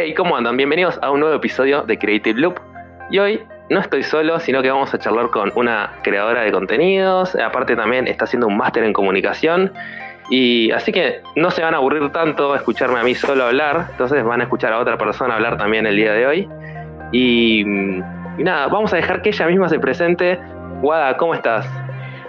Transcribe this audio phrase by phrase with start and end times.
[0.00, 0.56] Hey, ¿cómo andan?
[0.56, 2.60] Bienvenidos a un nuevo episodio de Creative Loop.
[3.10, 7.34] Y hoy no estoy solo, sino que vamos a charlar con una creadora de contenidos.
[7.34, 9.72] Aparte también está haciendo un máster en comunicación.
[10.30, 13.86] Y así que no se van a aburrir tanto a escucharme a mí solo hablar.
[13.90, 16.48] Entonces van a escuchar a otra persona hablar también el día de hoy.
[17.10, 20.38] Y, y nada, vamos a dejar que ella misma se presente.
[20.80, 21.68] Guada, ¿cómo estás?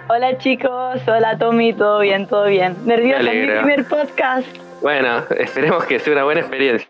[0.08, 2.74] Hola chicos, hola Tommy, todo bien, todo bien.
[2.84, 4.48] Nerviosa, mi primer podcast.
[4.82, 6.89] Bueno, esperemos que sea una buena experiencia.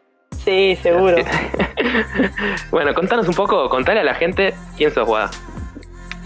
[0.51, 1.17] Sí, seguro.
[2.73, 5.31] bueno, contanos un poco, contale a la gente quién sos, Guada.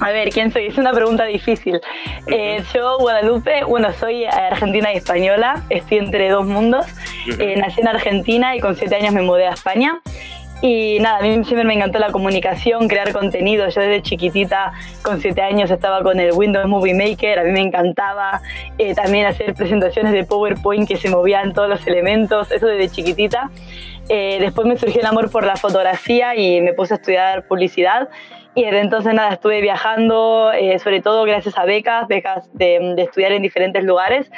[0.01, 0.69] A ver, ¿quién soy?
[0.69, 1.79] Es una pregunta difícil.
[2.29, 6.87] Eh, yo, Guadalupe, bueno, soy argentina y española, estoy entre dos mundos.
[7.31, 7.43] Ujú.
[7.43, 10.01] Eh, nací en Argentina y con siete años me mudé a España.
[10.63, 13.69] Y nada, a mí siempre me encantó la comunicación, crear contenido.
[13.69, 17.61] Yo desde chiquitita, con siete años, estaba con el Windows Movie Maker, a mí me
[17.61, 18.41] encantaba
[18.79, 23.51] eh, también hacer presentaciones de PowerPoint que se movían todos los elementos, eso desde chiquitita.
[24.09, 28.09] Eh, después me surgió el amor por la fotografía y me puse a estudiar publicidad.
[28.55, 33.03] Y desde entonces nada, estuve viajando, eh, sobre todo gracias a becas, becas de, de
[33.03, 34.31] estudiar en diferentes lugares.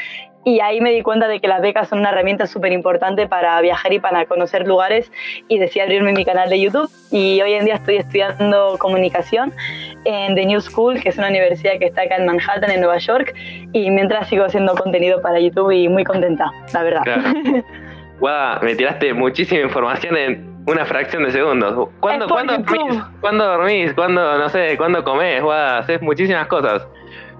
[0.46, 3.60] Y ahí me di cuenta de que las becas son una herramienta súper importante para
[3.60, 5.10] viajar y para conocer lugares.
[5.48, 6.88] Y decidí abrirme mi canal de YouTube.
[7.10, 9.52] Y hoy en día estoy estudiando comunicación
[10.04, 12.98] en The New School, que es una universidad que está acá en Manhattan, en Nueva
[12.98, 13.34] York.
[13.72, 17.02] Y mientras sigo haciendo contenido para YouTube y muy contenta, la verdad.
[17.02, 17.22] Claro.
[18.18, 21.88] Guada, me tiraste muchísima información en una fracción de segundos.
[22.00, 23.02] ¿Cuándo, ¿cuándo dormís?
[23.20, 23.92] ¿Cuándo dormís?
[23.94, 25.42] ¿Cuándo, no sé, cuándo comés?
[25.42, 26.86] Guada, haces muchísimas cosas.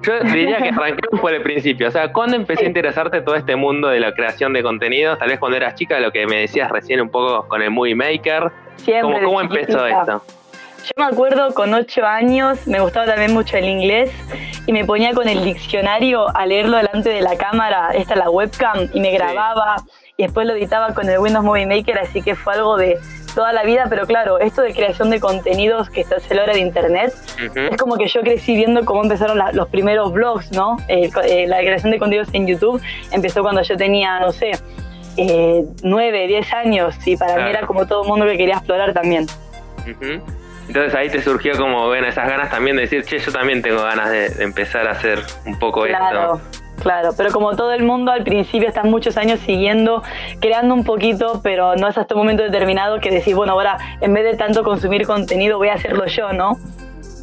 [0.02, 1.88] Yo diría que arranquemos por el principio.
[1.88, 5.18] O sea, ¿cuándo empecé a interesarte todo este mundo de la creación de contenidos?
[5.18, 7.94] Tal vez cuando eras chica, lo que me decías recién un poco con el Movie
[7.94, 8.52] Maker.
[8.76, 10.22] Siempre ¿Cómo, empezó esto?
[10.84, 14.12] Yo me acuerdo con ocho años, me gustaba también mucho el inglés
[14.66, 18.88] y me ponía con el diccionario a leerlo delante de la cámara, esta la webcam,
[18.92, 19.76] y me grababa
[20.18, 22.98] y después lo editaba con el Windows Movie Maker, así que fue algo de
[23.34, 26.60] toda la vida, pero claro, esto de creación de contenidos que está se logra de
[26.60, 27.12] internet,
[27.54, 30.78] es como que yo crecí viendo cómo empezaron la- los primeros blogs, ¿no?
[30.88, 32.80] Eh, eh, la creación de contenidos en YouTube
[33.12, 34.52] empezó cuando yo tenía, no sé,
[35.18, 37.58] eh, 9, 10 años y para mí Claro.
[37.58, 39.26] era como todo el mundo que quería explorar también.
[40.66, 43.82] Entonces ahí te surgió como, bueno, esas ganas también de decir, che, yo también tengo
[43.82, 46.65] ganas de, de empezar a hacer un poco Claro, esto.
[46.82, 50.02] Claro, pero como todo el mundo al principio estás muchos años siguiendo,
[50.40, 54.12] creando un poquito, pero no es hasta un momento determinado que decís, bueno, ahora en
[54.14, 56.56] vez de tanto consumir contenido voy a hacerlo yo, ¿no?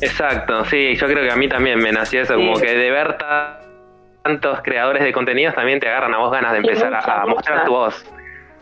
[0.01, 2.39] Exacto, sí, yo creo que a mí también me nació eso, Sí.
[2.39, 3.59] como que de ver ta-
[4.23, 7.65] tantos creadores de contenidos también te agarran a vos ganas de Sí, empezar a- mostrar
[7.65, 8.05] tu voz.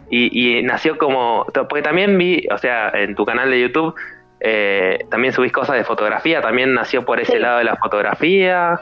[0.09, 3.95] Y, y nació como, porque también vi, o sea, en tu canal de YouTube,
[4.39, 7.39] eh, también subís cosas de fotografía, también nació por ese Sí.
[7.39, 8.79] lado de la fotografía.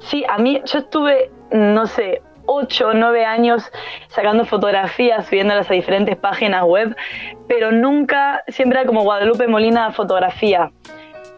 [0.00, 3.70] Sí, a mí yo estuve, no sé, 8 o 9 años
[4.08, 6.96] sacando fotografías, subiéndolas a diferentes páginas web,
[7.46, 10.72] pero nunca, siempre era como Guadalupe Molina Fotografía.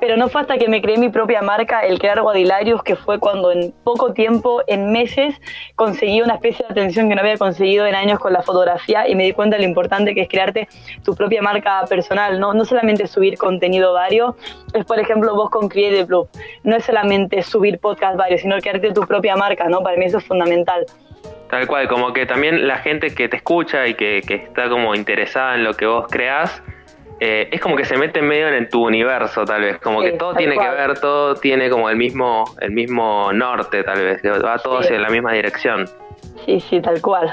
[0.01, 3.19] Pero no fue hasta que me creé mi propia marca, el crear Guadilarius, que fue
[3.19, 5.39] cuando en poco tiempo, en meses,
[5.77, 9.15] conseguí una especie de atención que no había conseguido en años con la fotografía y
[9.15, 10.69] me di cuenta de lo importante que es crearte
[11.05, 14.37] tu propia marca personal, no, no solamente subir contenido vario,
[14.73, 16.29] es por ejemplo vos con Creative Loop,
[16.65, 19.83] no es solamente subir podcast varios, sino crearte tu propia marca, ¿no?
[19.83, 20.87] Para mí eso es fundamental.
[21.51, 24.95] Tal cual, como que también la gente que te escucha y que, que está como
[24.95, 26.63] interesada en lo que vos creás,
[27.21, 29.79] eh, es como que se mete medio en tu universo, tal vez.
[29.79, 33.83] Como Sí, que todo tiene que ver, todo tiene como el mismo, el mismo norte,
[33.85, 34.23] tal vez.
[34.25, 34.89] Va todo Sí.
[34.89, 35.87] hacia la misma dirección.
[36.47, 37.33] Sí, sí, tal cual.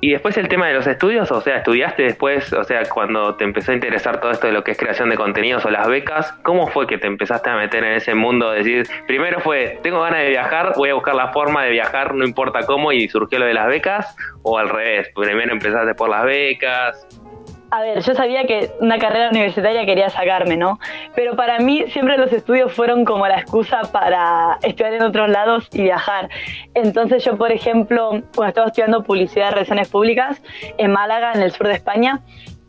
[0.00, 3.42] Y después el tema de los estudios, o sea, estudiaste después, o sea, cuando te
[3.42, 6.30] empezó a interesar todo esto de lo que es creación de contenidos o las becas,
[6.44, 8.52] ¿cómo fue que te empezaste a meter en ese mundo?
[8.52, 12.14] de decir, primero fue, tengo ganas de viajar, voy a buscar la forma de viajar,
[12.14, 16.08] no importa cómo, y surgió lo de las becas, o al revés, primero empezaste por
[16.10, 17.08] las becas.
[17.70, 20.78] A ver, yo sabía que una carrera universitaria quería sacarme, ¿no?
[21.14, 25.68] Pero para mí siempre los estudios fueron como la excusa para estudiar en otros lados
[25.72, 26.30] y viajar.
[26.74, 30.40] Entonces yo, por ejemplo, cuando estaba estudiando publicidad y relaciones públicas
[30.78, 32.20] en Málaga, en el sur de España,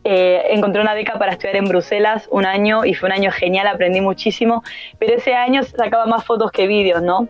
[0.04, 3.66] eh, encontré una beca para estudiar en Bruselas un año y fue un año genial,
[3.68, 4.62] aprendí muchísimo,
[4.98, 7.26] pero ese año sacaba más fotos que vídeos, ¿no?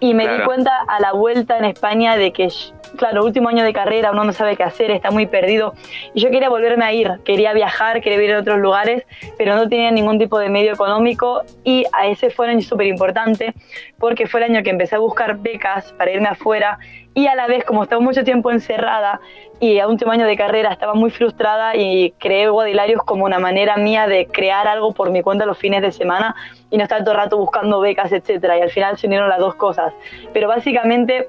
[0.00, 0.44] Y me di Claro.
[0.46, 2.48] cuenta a la vuelta en España de que,
[2.96, 5.74] claro, último año de carrera, uno no sabe qué hacer, está muy perdido.
[6.14, 9.06] Y yo quería volverme a ir, quería viajar, quería ir a otros lugares,
[9.36, 11.42] pero no tenía ningún tipo de medio económico.
[11.64, 13.54] Y a ese fue un año súper importante,
[13.98, 16.78] porque fue el año que empecé a buscar becas para irme afuera.
[17.14, 19.20] Y a la vez, como estaba mucho tiempo encerrada
[19.60, 23.76] y a último año de carrera estaba muy frustrada y creé Guadilarios como una manera
[23.76, 26.36] mía de crear algo por mi cuenta los fines de semana
[26.70, 28.58] y no estar todo el rato buscando becas, etcétera.
[28.58, 29.92] Y al final se unieron las dos cosas.
[30.32, 31.28] Pero básicamente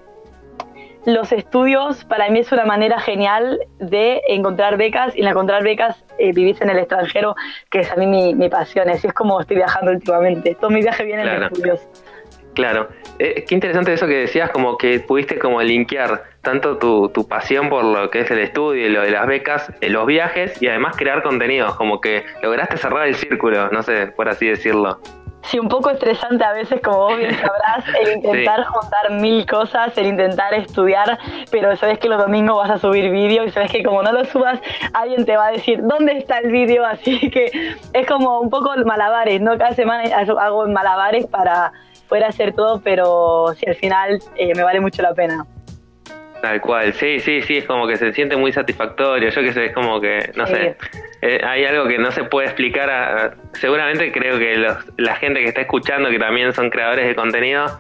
[1.05, 6.03] los estudios para mí es una manera genial de encontrar becas y en encontrar becas
[6.17, 7.35] eh, vivís en el extranjero,
[7.69, 10.55] que es a mí mi, mi pasión, así es como estoy viajando últimamente.
[10.55, 11.87] Todo mi viaje viene de estudios.
[12.53, 17.27] Claro, eh, qué interesante eso que decías, como que pudiste como linkear tanto tu, tu,
[17.27, 20.61] pasión por lo que es el estudio y lo de las becas, eh, los viajes
[20.61, 24.99] y además crear contenidos, como que lograste cerrar el círculo, no sé, por así decirlo.
[25.43, 29.97] Sí, un poco estresante a veces, como vos bien sabrás, el intentar juntar mil cosas,
[29.97, 31.17] el intentar estudiar,
[31.49, 34.25] pero sabes que los domingos vas a subir vídeo y sabes que como no lo
[34.25, 34.59] subas,
[34.93, 38.71] alguien te va a decir dónde está el vídeo, así que es como un poco
[38.85, 39.57] malabares, ¿no?
[39.57, 41.71] Cada semana hago malabares para
[42.07, 45.45] poder hacer todo, pero sí, al final eh, me vale mucho la pena.
[46.41, 49.65] Tal cual, sí, sí, sí, es como que se siente muy satisfactorio, yo que sé,
[49.65, 50.77] es como que, no sé,
[51.21, 55.47] eh, hay algo que no se puede explicar, seguramente creo que los, la gente que
[55.49, 57.79] está escuchando, que también son creadores de contenido,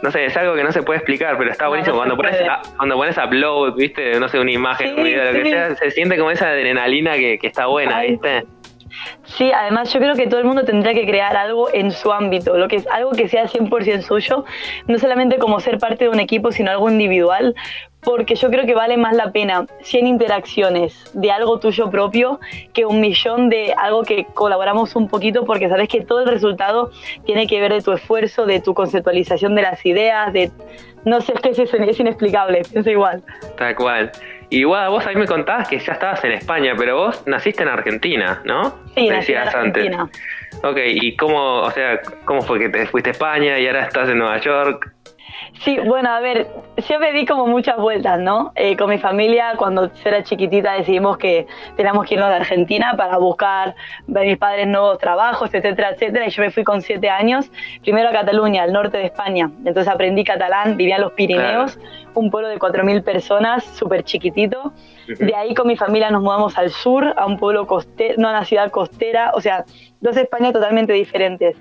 [0.00, 1.96] no sé, es algo que no se puede explicar, pero está buenísimo.
[1.96, 2.36] cuando, pones
[2.76, 6.16] cuando pones upload, viste, no sé, una imagen, un video, lo que sea, se siente
[6.16, 8.44] como esa adrenalina que, que está buena, ¿viste?
[9.24, 12.56] Sí, además yo creo que todo el mundo tendría que crear algo en su ámbito,
[12.56, 14.44] lo que es algo que sea 100% suyo,
[14.86, 17.54] no solamente como ser parte de un equipo, sino algo individual,
[18.00, 22.40] porque yo creo que vale más la pena 100 interacciones de algo tuyo propio
[22.72, 26.90] que un millón de algo que colaboramos un poquito, porque sabes que todo el resultado
[27.26, 30.50] tiene que ver de tu esfuerzo, de tu conceptualización de las ideas, de...
[31.04, 33.22] No sé, es que es, inexplicable, pienso igual.
[34.50, 38.40] Y vos ahí me contabas que ya estabas en España, pero vos naciste en Argentina,
[38.44, 38.78] ¿no?
[38.94, 40.00] Sí, nací en Argentina.
[40.02, 40.20] Antes.
[40.62, 44.08] Ok, ¿y cómo, o sea, cómo fue que te fuiste a España y ahora estás
[44.08, 44.90] en Nueva York?
[45.64, 46.46] Sí, bueno, a ver,
[46.88, 48.52] yo me di como muchas vueltas, ¿no?
[48.54, 53.18] Eh, con mi familia, cuando era chiquitita, decidimos que teníamos que irnos de Argentina para
[53.18, 53.74] buscar
[54.06, 56.26] ver mis padres nuevos trabajos, etcétera, etcétera.
[56.26, 57.50] Y yo me fui con siete años,
[57.82, 59.50] primero a Cataluña, al norte de España.
[59.64, 61.76] Entonces aprendí catalán, vivía en los Pirineos,
[62.14, 64.72] un pueblo de 4.000 personas, súper chiquitito.
[65.18, 68.30] De ahí con mi familia nos mudamos al sur, a un pueblo costero, no a
[68.30, 69.64] una ciudad costera, o sea,
[70.00, 71.56] dos Españas totalmente diferentes.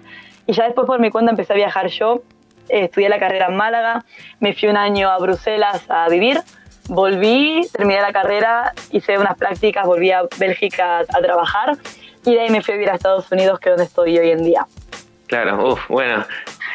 [0.45, 2.21] Y ya después por mi cuenta empecé a viajar yo
[2.69, 4.03] estudié la carrera en Málaga,
[4.39, 6.41] me fui un año a Bruselas a vivir,
[6.87, 11.77] volví, terminé la carrera, hice unas prácticas, volví a Bélgica a trabajar
[12.25, 14.31] y de ahí me fui a vivir a Estados Unidos, que es donde estoy hoy
[14.31, 14.65] en día.
[15.27, 16.25] Claro, uff, bueno,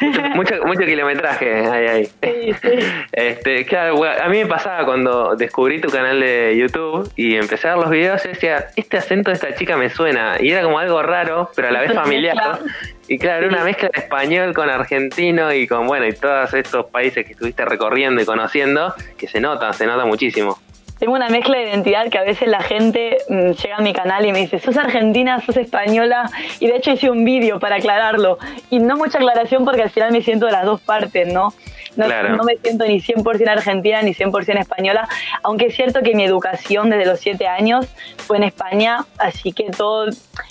[0.35, 2.05] mucho, mucho, kilometraje ahí, ahí.
[2.05, 2.69] Sí, sí.
[3.11, 7.75] Este, claro, a mí me pasaba cuando descubrí tu canal de YouTube y empecé a
[7.75, 10.37] ver los videos, yo decía, este acento de esta chica me suena.
[10.39, 12.59] Y era como algo raro, pero a la vez familiar.
[13.07, 16.85] Y claro, era una mezcla de español con argentino y con, bueno, y todos estos
[16.87, 20.57] países que estuviste recorriendo y conociendo, que se nota, se nota muchísimo
[21.03, 24.25] tengo una mezcla de identidad que a veces la gente mm, llega a mi canal
[24.25, 28.37] y me dice, sos argentina, sos española, y de hecho hice un vídeo para aclararlo.
[28.69, 31.53] Y no mucha aclaración porque al final me siento de las dos partes, ¿no?
[31.97, 35.05] No, no me siento ni 100% argentina ni 100% española,
[35.43, 37.85] aunque es cierto que mi educación desde los siete años
[38.15, 40.05] fue en España, así que todo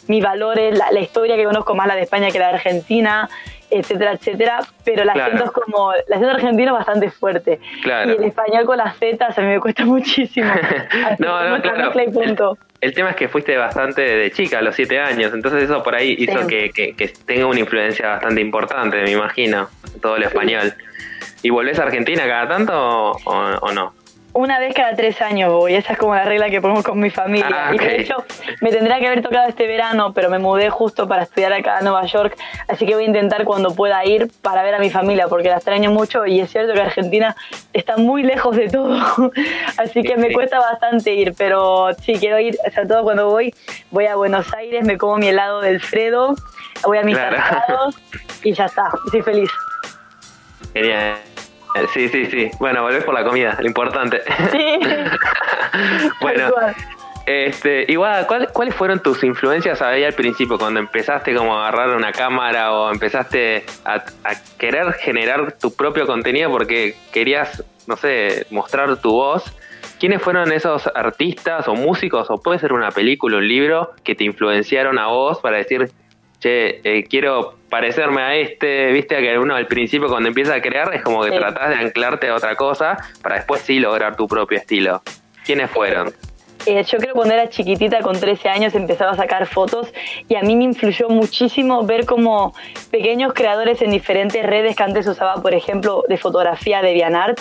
[0.06, 3.31] mi valores, la, la historia que conozco más la de España que la de Argentina,
[3.72, 7.60] etcétera, etcétera, pero la acento es como, la acento argentino es bastante fuerte.
[7.84, 10.52] Y el español con las Z a mí me cuesta muchísimo.
[11.19, 11.92] no, no, claro.
[12.80, 15.94] El, tema es que fuiste bastante de chica, a los siete años, entonces eso por
[15.94, 19.69] ahí hizo que, que, tenga una influencia bastante importante, me imagino,
[20.00, 20.75] todo el español.
[21.42, 24.01] ¿Y volvés a Argentina cada tanto o no?
[24.34, 27.10] Una vez cada tres años voy, esa es como la regla que pongo con mi
[27.10, 27.68] familia.
[27.68, 28.24] Ah, y de hecho,
[28.60, 31.80] me tendría que haber tocado este verano, pero me mudé justo para estudiar acá a
[31.82, 32.36] Nueva York,
[32.68, 35.56] así que voy a intentar cuando pueda ir para ver a mi familia, porque la
[35.56, 36.26] extraño mucho.
[36.26, 37.36] Y es cierto que Argentina
[37.72, 38.98] está muy lejos de todo,
[39.76, 43.54] así que me cuesta bastante ir, pero sí, quiero ir, o sea, todo cuando voy,
[43.90, 46.34] voy a Buenos Aires, me como mi helado del Fredo,
[46.84, 47.90] voy a mis claro.
[48.42, 49.50] y ya está, estoy feliz.
[50.72, 51.31] Genial.
[51.75, 52.50] Eh, sí, sí, sí.
[52.59, 54.23] Bueno, volvés por la comida, lo importante.
[54.50, 54.79] Sí.
[56.21, 56.50] bueno,
[57.26, 62.11] este, igual, ¿cuáles fueron tus influencias ahí al principio, cuando empezaste como a agarrar una
[62.11, 64.02] cámara o empezaste a,
[64.59, 69.45] querer generar tu propio contenido porque querías, no sé, mostrar tu voz?
[70.00, 74.25] ¿Quiénes fueron esos artistas o músicos, o puede ser una película, un libro, que te
[74.25, 75.93] influenciaron a vos para decir,
[76.42, 80.92] che, eh, quiero parecerme a este, viste que uno al principio cuando empieza a crear
[80.92, 84.58] es como que tratás de anclarte a otra cosa para después sí lograr tu propio
[84.58, 85.02] estilo.
[85.44, 86.12] ¿Quiénes fueron?
[86.66, 89.92] Eh, yo creo que cuando era chiquitita, con 13 años, empezaba a sacar fotos
[90.28, 92.54] y a mí me influyó muchísimo ver como
[92.90, 97.40] pequeños creadores en diferentes redes que antes usaba, por ejemplo, de fotografía de Vianart,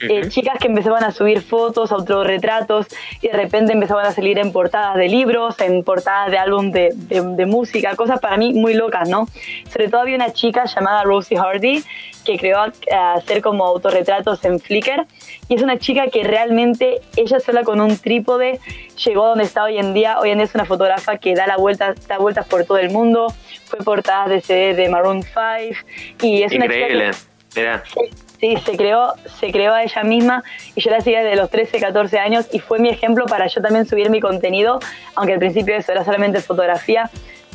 [0.00, 2.86] eh, chicas que empezaban a subir fotos, autorretratos
[3.20, 6.92] y de repente empezaban a salir en portadas de libros, en portadas de álbum de,
[6.94, 9.26] de, música, cosas para mí muy locas, ¿no?
[9.70, 11.82] Sobre todo había una chica llamada Rosie Hardy
[12.24, 15.06] que creó hacer como autorretratos en Flickr
[15.48, 18.60] y es una chica que realmente ella sola con un trípode
[19.04, 20.18] llegó a donde está hoy en día.
[20.20, 22.90] Hoy en día es una fotógrafa que da la vuelta, da vueltas por todo el
[22.90, 23.32] mundo,
[23.64, 25.38] fue portada de CD de Maroon 5
[26.22, 27.04] y es Increíble.
[27.04, 28.00] una chica Sí,
[28.38, 32.18] se creó, se creó a ella misma y yo la seguía desde los 13, 14
[32.18, 34.78] años y fue mi ejemplo para yo también subir mi contenido,
[35.14, 37.10] aunque al principio eso era solamente fotografía.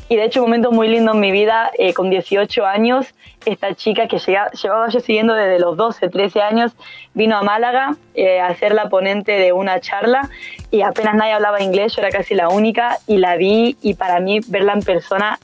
[0.10, 3.08] Y de hecho un momento muy lindo en mi vida, eh, con 18 años,
[3.46, 6.74] esta chica que llevaba yo siguiendo desde los 12, 13 años,
[7.14, 10.30] vino a Málaga eh, a ser la ponente de una charla
[10.72, 14.20] y apenas nadie hablaba inglés, yo era casi la única y la vi y para
[14.20, 15.40] mí verla en persona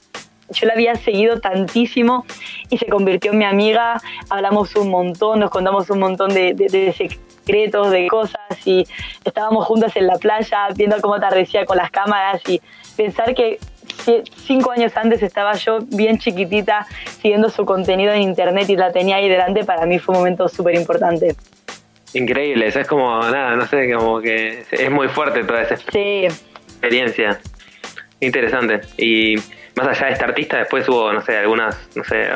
[0.50, 2.24] yo la había seguido tantísimo
[2.68, 7.90] y se convirtió en mi amiga, hablamos un montón, nos contamos un montón de, secretos,
[7.90, 8.86] de cosas y
[9.24, 12.60] estábamos juntas en la playa viendo cómo atardecía con las cámaras y
[12.96, 13.58] pensar que
[14.46, 16.86] cinco años antes estaba yo bien chiquitita
[17.20, 20.48] siguiendo su contenido en internet y la tenía ahí delante, para mí fue un momento
[20.48, 21.34] súper importante.
[22.12, 27.40] Increíble, eso es como, nada, no sé, como que es muy fuerte toda esa experiencia.
[28.20, 28.80] Interesante.
[28.98, 29.36] Y
[29.84, 32.28] más allá de este artista, después hubo, no sé, algunas, no sé,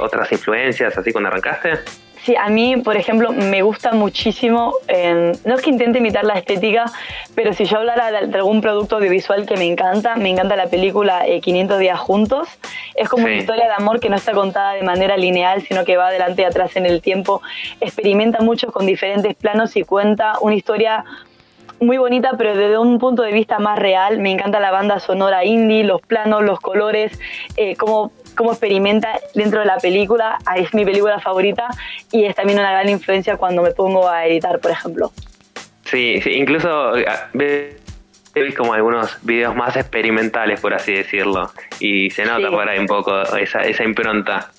[0.00, 1.80] otras influencias así cuando arrancaste.
[2.24, 4.72] Sí, a mí, por ejemplo, me gusta muchísimo,
[5.44, 6.86] no es que intente imitar la estética,
[7.34, 11.22] pero si yo hablara de, algún producto audiovisual que me encanta, me encanta la película
[11.42, 12.48] 500 eh, días juntos.
[12.94, 15.98] Es como una historia de amor que no está contada de manera lineal, sino que
[15.98, 17.42] va adelante y atrás en el tiempo.
[17.82, 21.04] Experimenta mucho con diferentes planos y cuenta una historia
[21.84, 24.18] muy bonita, pero desde un punto de vista más real.
[24.18, 27.18] Me encanta la banda sonora indie, los planos, los colores,
[27.56, 30.38] eh, cómo, cómo experimenta dentro de la película.
[30.46, 31.68] Ah, es mi película favorita
[32.10, 35.12] y es también una gran influencia cuando me pongo a editar, por ejemplo.
[35.84, 37.76] Sí, sí incluso ah, ves
[38.56, 43.22] como algunos videos más experimentales, por así decirlo, y se nota por ahí un poco
[43.36, 44.50] esa, esa impronta.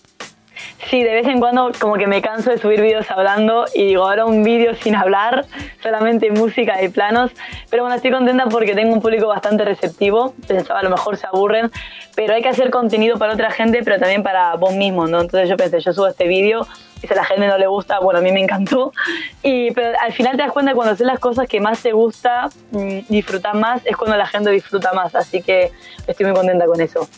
[0.90, 4.04] Sí, de vez en cuando como que me canso de subir vídeos hablando y digo,
[4.04, 5.46] ahora un vídeo sin hablar,
[5.82, 7.32] solamente música y planos.
[7.72, 10.36] Pero bueno, estoy contenta porque tengo un público bastante receptivo.
[10.48, 11.72] Pensaba a lo mejor se aburren,
[12.16, 15.22] pero hay que hacer contenido para otra gente, pero también para vos mismo, ¿no?
[15.22, 16.68] Entonces yo pensé, yo subo este vídeo
[17.02, 18.94] y si a la gente no le gusta, bueno, a mí me encantó.
[19.42, 22.50] Y, pero al final te das cuenta cuando haces las cosas que más te gusta,
[22.70, 25.16] mm, disfrutar más, es cuando la gente disfruta más.
[25.16, 25.72] Así que
[26.06, 27.10] estoy muy contenta con eso.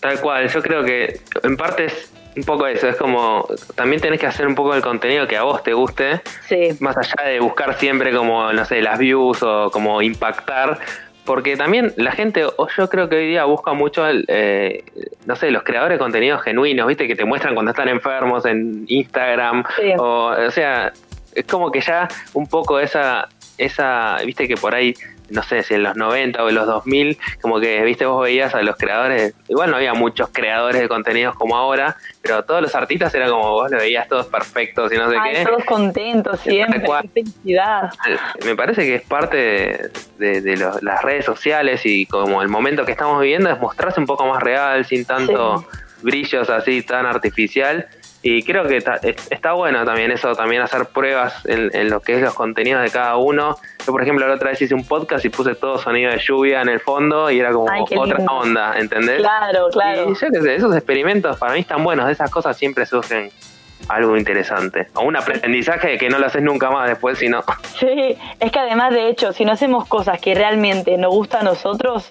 [0.00, 4.20] Tal cual, yo creo que en parte es un poco eso, es como también tenés
[4.20, 6.76] que hacer un poco el contenido que a vos te guste, sí.
[6.80, 10.78] más allá de buscar siempre como, no sé, las views o como impactar,
[11.24, 14.84] porque también la gente, o yo creo que hoy día busca mucho, eh,
[15.24, 18.84] no sé, los creadores de contenidos genuinos, viste, que te muestran cuando están enfermos en
[18.86, 19.64] Instagram,
[19.98, 20.92] o, o sea,
[21.34, 23.28] es como que ya un poco esa,
[23.58, 24.94] esa, viste que por ahí
[25.30, 28.54] no sé si en los 90 o en los 2000, como que, viste, vos veías
[28.54, 32.74] a los creadores, igual no había muchos creadores de contenidos como ahora, pero todos los
[32.74, 35.44] artistas eran como vos lo veías todos perfectos y no sé qué.
[35.44, 37.90] Todos contentos siempre, felicidad.
[38.08, 42.92] Eh, me parece que es parte de, las redes sociales y como el momento que
[42.92, 45.66] estamos viviendo es mostrarse un poco más real, sin tanto
[46.02, 47.88] brillos así tan artificial
[48.28, 52.34] y creo que está, bueno también eso, también hacer pruebas en, lo que es los
[52.34, 53.56] contenidos de cada uno.
[53.86, 56.60] Yo, por ejemplo, la otra vez hice un podcast y puse todo sonido de lluvia
[56.60, 57.66] en el fondo y era como
[57.96, 59.18] otra onda, ¿entendés?
[59.18, 60.10] Claro, claro.
[60.10, 63.30] Y yo qué sé, esos experimentos para mí están buenos, de esas cosas siempre surgen
[63.88, 64.88] algo interesante.
[64.94, 67.42] O un aprendizaje que no lo haces nunca más después, sino.
[67.78, 71.50] Sí, es que además, de hecho, si no hacemos cosas que realmente nos gustan a
[71.50, 72.10] nosotros,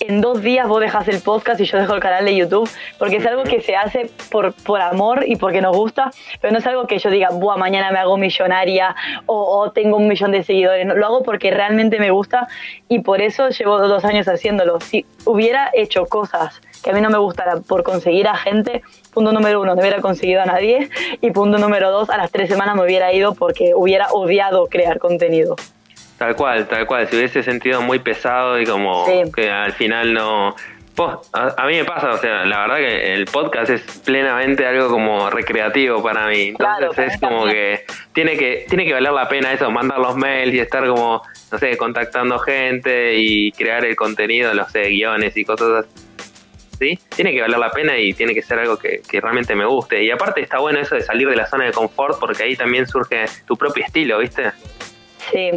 [0.00, 3.16] en dos días vos dejas el podcast y yo dejo el canal de YouTube, porque
[3.16, 6.10] es algo que se hace por, por amor y porque nos gusta,
[6.40, 8.94] pero no es algo que yo diga, Buah, mañana me hago millonaria
[9.26, 10.86] o, tengo un millón de seguidores.
[10.86, 12.48] lo hago porque realmente me gusta
[12.88, 14.80] y por eso llevo dos años haciéndolo.
[14.80, 18.82] Si hubiera hecho cosas que a mí no me gustaran por conseguir a gente,
[19.12, 20.88] punto número uno, no hubiera conseguido a nadie
[21.20, 24.98] y punto número dos, a las tres semanas me hubiera ido porque hubiera odiado crear
[24.98, 25.56] contenido.
[26.18, 27.08] Tal cual, tal cual.
[27.08, 30.48] Si hubiese sentido muy pesado y como que al final no.
[31.32, 35.30] a, mí me pasa, o sea, la verdad que el podcast es plenamente algo como
[35.30, 36.54] recreativo para mí.
[36.58, 40.52] Entonces es como que tiene que tiene que valer la pena eso, mandar los mails
[40.52, 45.44] y estar como, no sé, contactando gente y crear el contenido, los sé, guiones y
[45.44, 46.07] cosas así.
[46.78, 50.02] Tiene que valer la pena y tiene que ser algo que, que realmente me guste.
[50.02, 52.86] Y aparte está bueno eso de salir de la zona de confort porque ahí también
[52.86, 54.52] surge tu propio estilo, ¿viste?
[55.30, 55.50] Sí,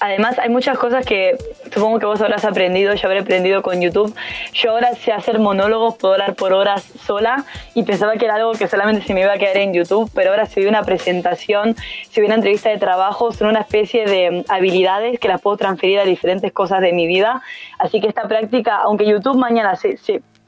[0.00, 1.36] además hay muchas cosas que
[1.72, 4.14] supongo que vos habrás aprendido, yo habré aprendido con YouTube.
[4.52, 7.44] Yo ahora sé hacer monólogos, puedo hablar por horas sola
[7.74, 10.30] y pensaba que era algo que solamente se me iba a quedar en YouTube, pero
[10.30, 11.76] ahora si doy una presentación,
[12.10, 15.98] si doy una entrevista de trabajo, son una especie de habilidades que las puedo transferir
[15.98, 17.42] a diferentes cosas de mi vida.
[17.78, 19.96] Así que esta práctica, aunque YouTube mañana se,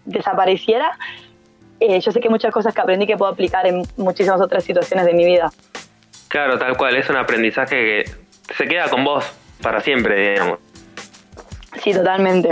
[0.09, 0.99] desapareciera,
[1.81, 5.07] eh, yo sé que muchas cosas que aprendí que puedo aplicar en muchísimas otras situaciones
[5.07, 5.51] de mi vida.
[6.29, 9.25] Claro, tal cual, es un aprendizaje que se queda con vos
[9.63, 10.59] para siempre, digamos.
[11.83, 12.51] Sí, totalmente.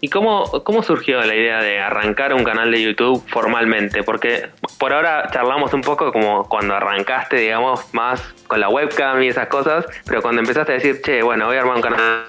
[0.00, 4.02] ¿Y cómo, cómo surgió la idea de arrancar un canal de YouTube formalmente?
[4.02, 9.28] Porque por ahora charlamos un poco como cuando arrancaste, digamos, más con la webcam y
[9.28, 12.24] esas cosas, pero cuando empezaste a decir, che, bueno, voy a armar un canal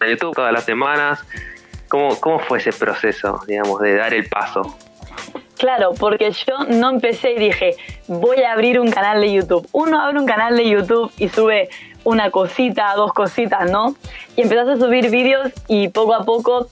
[0.00, 1.24] de YouTube todas las semanas,
[1.88, 4.76] ¿cómo, cómo fue ese proceso, digamos, de dar el paso?
[5.58, 7.76] Claro, porque yo no empecé y dije,
[8.08, 9.66] voy a abrir un canal de YouTube.
[9.72, 11.70] Uno abre un canal de YouTube y sube
[12.04, 13.96] una cosita, dos cositas, ¿no?
[14.36, 16.68] Y empezás a subir vídeos y poco a poco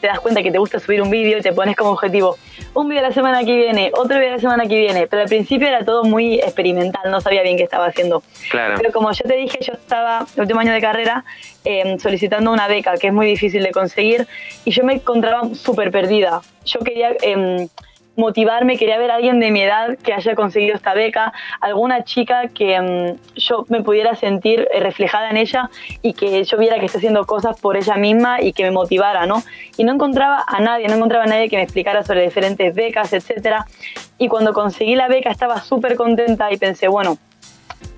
[0.00, 2.36] te das cuenta que te gusta subir un vídeo y te pones como objetivo
[2.74, 5.06] un vídeo la semana que viene, otro vídeo la semana que viene.
[5.06, 8.22] Pero al principio era todo muy experimental, no sabía bien qué estaba haciendo.
[8.50, 8.74] Claro.
[8.76, 11.24] Pero como yo te dije, yo estaba el último año de carrera
[11.64, 14.26] em, solicitando una beca que es muy difícil de conseguir
[14.64, 16.42] y yo me encontraba súper perdida.
[16.64, 17.10] Yo quería...
[17.22, 17.68] Eh,
[18.16, 22.48] motivarme, quería ver a alguien de mi edad que haya conseguido esta beca, alguna chica
[22.48, 25.70] que mm, yo me pudiera sentir eh, reflejada en ella
[26.02, 29.26] y que yo viera que está haciendo cosas por ella misma y que me motivara,
[29.26, 29.42] ¿no?
[29.76, 33.12] Y no encontraba a nadie, no encontraba a nadie que me explicara sobre diferentes becas,
[33.12, 33.66] etcétera.
[34.18, 37.18] Y cuando conseguí la beca estaba súper contenta y pensé, bueno,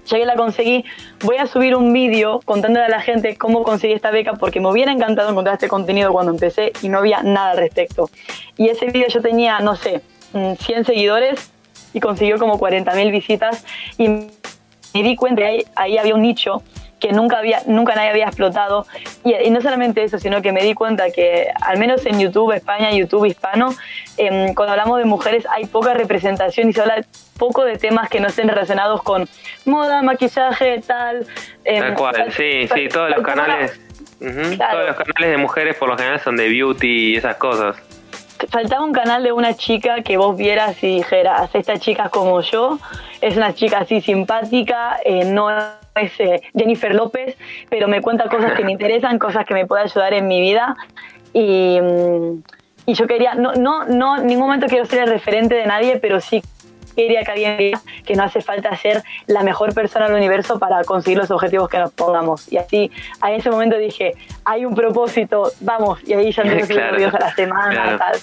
[0.06, 0.84] ya que la conseguí,
[1.20, 4.68] voy a subir un vídeo contándole a la gente cómo conseguí esta beca porque me
[4.68, 8.10] hubiera encantado encontrar este contenido cuando empecé y no había nada al respecto.
[8.56, 10.00] Y ese vídeo yo tenía, no sé,
[10.32, 11.52] 100 mm, seguidores
[11.92, 13.64] y consiguió como 40.000 visitas
[13.98, 14.28] y me
[14.92, 16.62] di cuenta que ahí, ahí había un nicho
[17.00, 18.86] que nunca, había, nunca nadie había explotado.
[19.24, 22.90] Y, no solamente eso, sino que me di cuenta que, al menos en YouTube, España,
[22.90, 23.74] YouTube hispano,
[24.16, 27.04] em, cuando hablamos de mujeres hay poca representación y se habla
[27.38, 29.28] poco de temas que no estén relacionados con
[29.64, 31.26] moda, maquillaje, tal.
[31.64, 33.80] Em, tal cual, sí, sí, todos los canales.
[34.18, 37.76] Todos los canales de mujeres por lo general son de beauty y esas cosas
[38.50, 42.40] faltaba un canal de una chica que vos vieras y dijeras, esta chica es como
[42.40, 42.78] yo,
[43.20, 47.36] es una chica así simpática, eh, no es eh, Jennifer López,
[47.68, 50.76] pero me cuenta cosas que me interesan, cosas que me pueden ayudar en mi vida.
[51.32, 52.42] Y, mm,
[52.86, 55.98] y yo quería, no, no, no, en ningún momento quiero ser el referente de nadie,
[55.98, 56.42] pero sí
[56.96, 60.82] quería que alguien vea que no hace falta ser la mejor persona del universo para
[60.84, 62.50] conseguir los objetivos que nos pongamos.
[62.50, 66.96] Y así, a ese momento dije, hay un propósito, vamos, y ahí ya empecé claro,
[66.96, 68.18] a la semana, tal.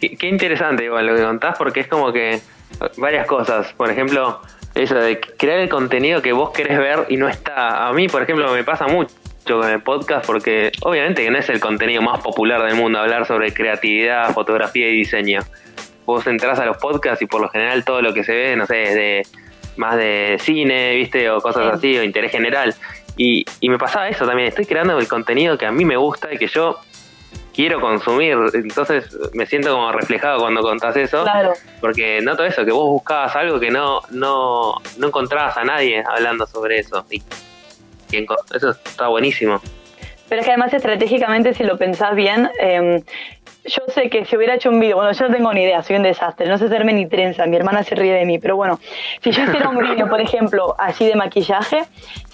[0.00, 2.40] Qué, interesante igual lo que contás, porque es como que
[2.96, 3.72] varias cosas.
[3.72, 4.40] Por ejemplo,
[4.74, 7.88] eso de crear el contenido que vos querés ver y no está.
[7.88, 11.48] A mí, por ejemplo, me pasa mucho con el podcast porque obviamente que no es
[11.48, 15.40] el contenido más popular del mundo hablar sobre creatividad, fotografía y diseño.
[16.08, 18.64] Vos entras a los podcasts y por lo general todo lo que se ve, no
[18.64, 19.22] sé, es de
[19.76, 22.74] más de cine, viste, o cosas así, o interés general.
[23.18, 26.32] Y, y me pasaba eso también, estoy creando el contenido que a mí me gusta
[26.32, 26.78] y que yo
[27.52, 28.38] quiero consumir.
[28.54, 31.24] Entonces me siento como reflejado cuando contás eso.
[31.24, 31.52] Claro.
[31.82, 36.46] Porque noto eso, que vos buscabas algo que no, no, no encontrabas a nadie hablando
[36.46, 37.04] sobre eso.
[37.10, 37.22] Y,
[38.54, 39.60] eso está buenísimo.
[40.30, 43.02] Pero es que además estratégicamente, si lo pensás bien, eh,
[43.68, 45.96] yo sé que si hubiera hecho un vídeo, bueno, yo no tengo ni idea, soy
[45.96, 48.78] un desastre, no sé hacerme ni trenza, mi hermana se ríe de mí, pero bueno,
[49.22, 51.84] si yo hiciera un vídeo, por ejemplo, así de maquillaje,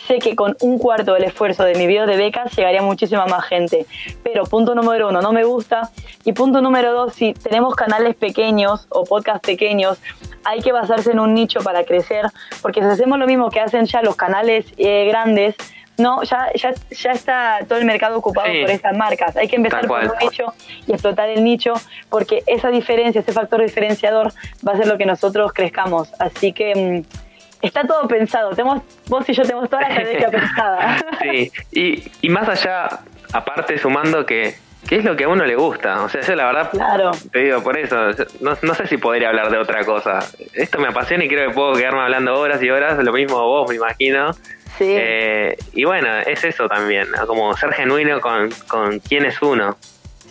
[0.06, 3.44] sé que con un cuarto del esfuerzo de mi vídeo de becas llegaría muchísima más
[3.46, 3.86] gente.
[4.22, 5.90] Pero punto número uno, no me gusta.
[6.24, 9.98] Y punto número dos, si tenemos canales pequeños o podcasts pequeños,
[10.44, 12.26] hay que basarse en un nicho para crecer,
[12.62, 15.56] porque si hacemos lo mismo que hacen ya los canales eh, grandes,
[15.96, 19.37] no, ya, ya, ya está todo el mercado ocupado por estas marcas.
[19.37, 20.52] Hay que empezar por un nicho
[20.87, 21.74] y explotar el nicho
[22.11, 24.33] porque esa diferencia, ese factor diferenciador
[24.66, 26.12] va a ser lo que nosotros crezcamos.
[26.18, 28.50] Así que mm, está todo pensado.
[28.50, 30.98] Tenemos, vos y yo tenemos toda la estrategia pensada.
[31.22, 32.88] Sí, y, y más allá,
[33.33, 34.54] aparte sumando que
[34.88, 36.02] ¿Qué es lo que a uno le gusta?
[36.02, 37.12] O sea, yo la verdad claro.
[37.33, 37.96] te digo por eso,
[38.40, 40.18] no, no, sé si podría hablar de otra cosa.
[40.52, 43.68] Esto me apasiona y creo que puedo quedarme hablando horas y horas, lo mismo vos,
[43.68, 44.33] me imagino.
[44.78, 44.87] Sí.
[44.88, 49.76] Eh, y bueno, es eso también, como ser genuino con, con quién es uno.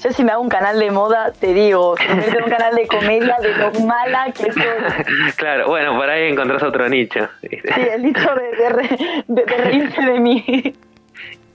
[0.04, 2.88] Yo si me hago un canal de moda, te digo, que me un canal de
[2.88, 4.64] comedia de lo mala que soy.
[5.38, 7.30] claro, bueno, por ahí encontrás otro nicho.
[7.42, 7.58] Sí,
[7.94, 10.76] el nicho de, de, reírse de mí.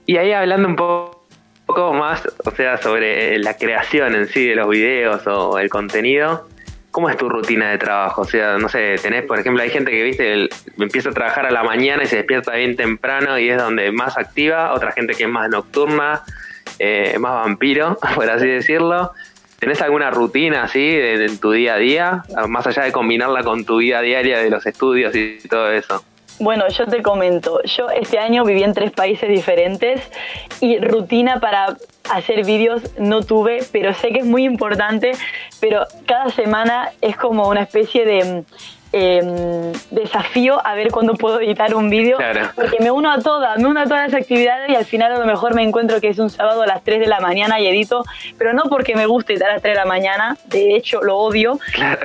[0.07, 4.67] Y ahí hablando un poco más, o sea, sobre la creación en sí de los
[4.67, 6.47] videos o el contenido,
[6.91, 8.21] ¿Cómo es tu rutina de trabajo?
[8.21, 11.51] O sea, no sé, tenés, por ejemplo, hay gente que, viste, empieza a trabajar a
[11.51, 15.23] la mañana y se despierta bien temprano y es donde más activa, otra gente que
[15.23, 16.23] es más nocturna,
[16.79, 19.11] eh, más vampiro, por así decirlo.
[19.59, 23.77] ¿Tenés alguna rutina así en tu día a día, más allá de combinarla con tu
[23.77, 26.01] vida diaria de los estudios y todo eso?
[26.39, 30.01] Bueno, yo te comento, yo este año viví en tres países diferentes
[30.61, 31.75] y rutina para
[32.11, 35.11] hacer vídeos no tuve, pero sé que es muy importante,
[35.59, 38.43] pero cada semana es como una especie de
[38.91, 42.17] em, desafío a ver cuándo puedo editar un vídeo,
[42.55, 45.19] porque me uno a todas, me uno a todas las actividades y al final a
[45.19, 47.67] lo mejor me encuentro que es un sábado a las 3 de la mañana y
[47.67, 48.03] edito,
[48.37, 51.17] pero no porque me guste editar a las 3 de la mañana, de hecho lo
[51.17, 51.59] odio,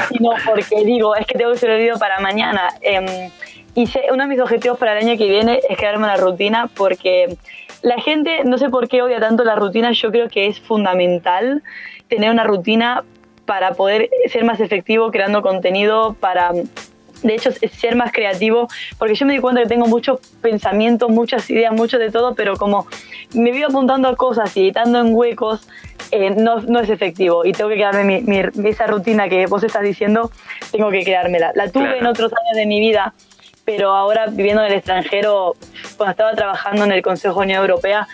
[0.08, 2.68] sino porque digo, es que tengo que hacer el vídeo para mañana.
[2.82, 3.30] Em,
[3.74, 7.36] y uno de mis objetivos para el año que viene es crearme una rutina porque
[7.82, 11.62] la gente, no sé por qué odia tanto la rutina, yo creo que es fundamental
[12.08, 13.04] tener una rutina
[13.46, 19.26] para poder ser más efectivo creando contenido, para de hecho ser más creativo, porque yo
[19.26, 22.86] me di cuenta que tengo muchos pensamientos, muchas ideas, mucho de todo, pero como
[23.34, 25.66] me vivo apuntando a cosas y editando en huecos,
[26.10, 29.82] eh, no, no, es efectivo y tengo que quedarme mi, esa rutina que vos estás
[29.82, 30.30] diciendo,
[30.70, 31.52] tengo que creármela.
[31.54, 33.14] La tuve en otros años de mi vida
[33.64, 35.54] pero ahora viviendo en el extranjero,
[35.96, 38.06] cuando estaba trabajando en el Consejo de Unión Europea,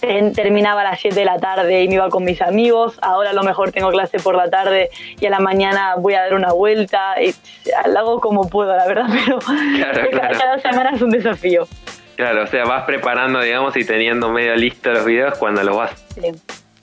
[0.00, 2.98] terminaba a las 7 de la tarde y me iba con mis amigos.
[3.02, 6.22] Ahora a lo mejor tengo clase por la tarde y a la mañana voy a
[6.22, 7.20] dar una vuelta.
[7.20, 7.34] Y
[7.90, 9.38] lo hago como puedo, la verdad, pero
[10.20, 11.66] cada semana es un desafío.
[12.16, 16.06] Claro, o sea, vas preparando, digamos, y teniendo medio listo los videos cuando los vas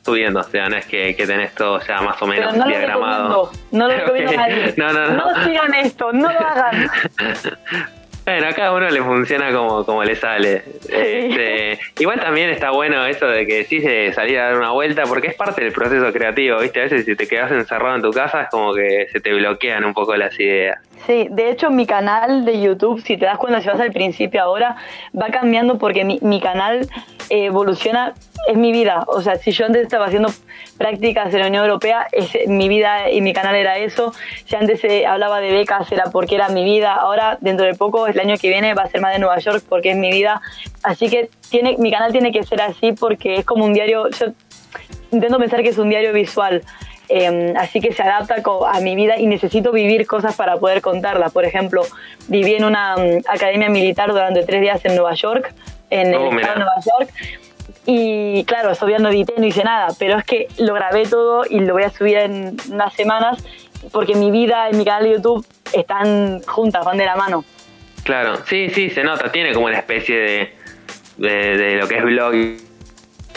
[0.03, 0.39] subiendo.
[0.39, 3.51] O sea, no es que, que tenés todo ya más o menos diagramado.
[3.71, 4.73] no lo recomiendo a nadie.
[4.77, 5.31] No, no, no.
[5.31, 6.89] No sigan esto, no lo hagan.
[8.27, 10.61] Bueno, a cada uno le funciona como, como le sale.
[10.89, 15.03] Este, igual también está bueno eso de que decís de salir a dar una vuelta,
[15.03, 16.81] porque es parte del proceso creativo, ¿viste?
[16.81, 19.85] A veces si te quedas encerrado en tu casa es como que se te bloquean
[19.85, 20.77] un poco las ideas.
[21.05, 24.41] Sí, de hecho mi canal de YouTube, si te das cuenta, si vas al principio
[24.41, 24.75] ahora,
[25.19, 26.87] va cambiando porque mi, mi canal
[27.29, 28.13] evoluciona,
[28.47, 29.03] es mi vida.
[29.07, 30.29] O sea, si yo antes estaba haciendo
[30.77, 34.13] prácticas en la Unión Europea, es, mi vida y mi canal era eso.
[34.45, 36.93] Si antes se hablaba de becas era porque era mi vida.
[36.93, 39.63] Ahora, dentro de poco, el año que viene, va a ser más de Nueva York
[39.67, 40.41] porque es mi vida.
[40.83, 44.09] Así que tiene, mi canal tiene que ser así porque es como un diario.
[44.09, 44.27] Yo
[45.11, 46.61] intento pensar que es un diario visual.
[47.09, 48.35] Em, así que se adapta
[48.69, 51.29] a mi vida y necesito vivir cosas para poder contarla.
[51.29, 51.83] Por ejemplo,
[52.27, 55.53] viví en una mm, academia militar durante tres días en Nueva York,
[55.89, 57.13] en el oh, estado de Nueva York.
[57.85, 61.61] Y claro, todavía no edité, no hice nada, pero es que lo grabé todo y
[61.61, 63.41] lo voy a subir en unas semanas
[63.91, 67.45] porque mi vida y mi canal de YouTube están juntas, van de la mano.
[68.03, 72.33] Claro, sí, sí, se nota, tiene como una especie de, de, lo que es blog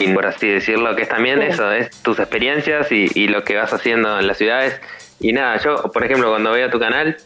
[0.09, 4.19] por así decirlo, que es también eso, es tus experiencias y, lo que vas haciendo
[4.19, 4.81] en las ciudades.
[5.19, 7.17] Y nada, yo, por ejemplo, cuando veo tu canal,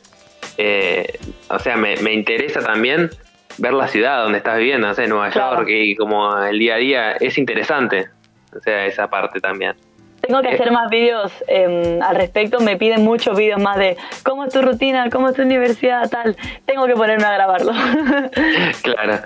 [0.57, 1.17] eh,
[1.49, 3.09] o sea, me, me interesa también
[3.57, 6.77] ver la ciudad donde estás viviendo, no sé, Nueva York y como el día a
[6.77, 8.09] día, es interesante,
[8.55, 9.75] o sea, esa parte también.
[10.21, 13.95] Tengo que eh, hacer más vídeos em, al respecto, me piden muchos vídeos más de
[14.23, 16.35] cómo es tu rutina, cómo es tu universidad, tal.
[16.65, 17.71] Tengo que ponerme a grabarlo.
[18.81, 19.19] claro.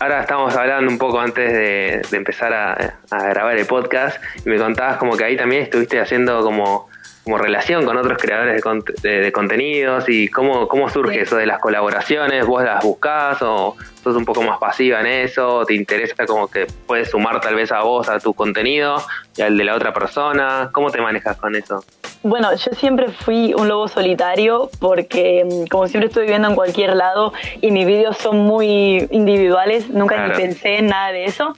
[0.00, 4.56] Ahora estamos hablando un poco antes de, empezar a, a, grabar el podcast y me
[4.56, 6.88] contabas como que ahí también estuviste haciendo como
[7.28, 8.62] como relación con otros creadores
[9.02, 14.16] de, contenidos y cómo, cómo surge eso de las colaboraciones, vos las buscás o sos
[14.16, 17.82] un poco más pasiva en eso, te interesa como que puedes sumar tal vez a
[17.82, 19.02] vos, a tu contenido
[19.36, 21.84] y al de la otra persona, ¿cómo te manejas con eso?
[22.22, 26.96] Bueno, yo siempre fui un lobo solitario porque mm, como siempre estoy viviendo en cualquier
[26.96, 31.54] lado y mis vídeos son muy individuales, nunca ni pensé en nada de eso,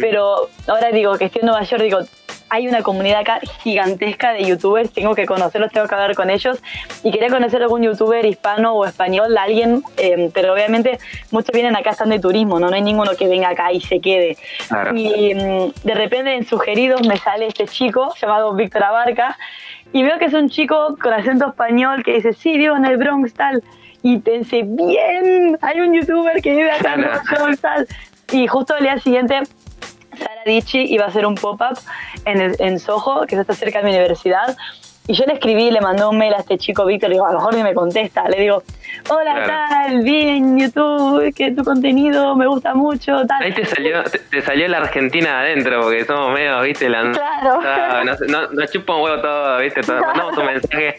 [0.00, 2.00] pero ahora digo que estoy en Nueva York, digo,
[2.52, 6.62] hay una comunidad acá gigantesca de youtubers, tengo que conocerlos, tengo que hablar con ellos
[7.02, 10.98] y quería conocer algún youtuber hispano o español, alguien, eh, pero obviamente
[11.30, 12.68] muchos vienen acá, están de turismo, ¿no?
[12.68, 14.36] no hay ninguno que venga acá y se quede.
[14.94, 19.38] Y mm, de repente en sugeridos me sale este chico llamado Víctor Abarca
[19.94, 22.98] y veo que es un chico con acento español que dice, sí, vivo en el
[22.98, 23.64] Bronx, tal.
[24.02, 27.88] Y pensé, bien, hay un youtuber que vive acá en el Bronx, tal.
[28.30, 29.40] Y justo el día siguiente
[30.18, 31.78] Sara Dichi iba a hacer un pop-up
[32.24, 34.56] en, en Soho, que está cerca de mi universidad.
[35.08, 37.32] Y yo le escribí, le mandé un mail a este chico Víctor, le digo, a
[37.32, 38.28] lo mejor ni me contesta.
[38.28, 38.62] Le digo,
[39.08, 43.42] hola, tal, vi en YouTube que tu contenido me gusta mucho, tal.
[43.42, 48.04] Ahí te salió, te, salió la Argentina adentro, porque somos medio, viste, la, claro.
[48.04, 48.20] nos,
[48.52, 50.96] no, chupa un huevo todo, viste, todo, mandamos un mensaje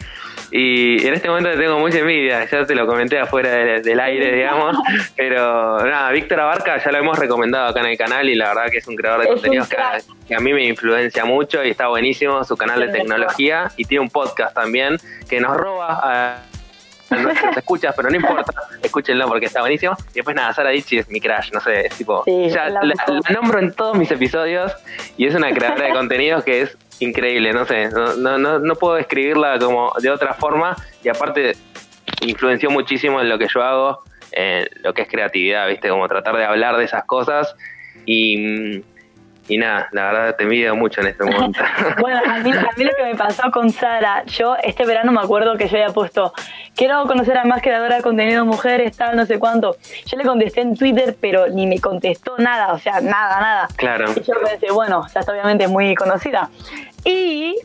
[0.56, 3.50] Y en este momento le tengo mucha envidia, ya te lo comenté afuera
[3.82, 4.78] del aire, digamos.
[5.16, 8.70] Pero nada, Víctor Abarca ya lo hemos recomendado acá en el canal y la verdad
[8.70, 12.44] que es un creador de contenidos que, a mí me influencia mucho y está buenísimo
[12.44, 16.44] su canal de tecnología y tiene un podcast también que nos roba a
[17.54, 19.96] se escuchas, pero no importa, escúchenlo porque está buenísimo.
[20.12, 22.82] Y después nada, Sara Dichi es mi crash, no sé, es tipo, ya la,
[23.34, 24.72] nombro en todos mis episodios
[25.18, 28.96] y es una creadora de contenidos que es increíble, no sé, no, no, no puedo
[28.96, 31.54] describirla como de otra forma y aparte
[32.22, 36.38] influenció muchísimo en lo que yo hago, en lo que es creatividad, viste, como tratar
[36.38, 37.56] de hablar de esas cosas
[38.06, 38.84] y
[39.48, 41.60] y nada, la verdad te envidio mucho en este momento.
[42.00, 45.20] bueno, a mí, a mí, lo que me pasó con Sara, yo este verano me
[45.20, 46.34] acuerdo que yo había puesto,
[46.76, 49.76] quiero conocer a más creadora de contenido mujeres, tal, no sé cuánto.
[50.06, 53.68] Yo le contesté en Twitter, pero ni me contestó nada, o sea, nada, nada.
[53.76, 54.12] Claro.
[54.16, 56.50] Y yo pensé, bueno, ya está obviamente muy conocida.
[57.04, 57.56] Y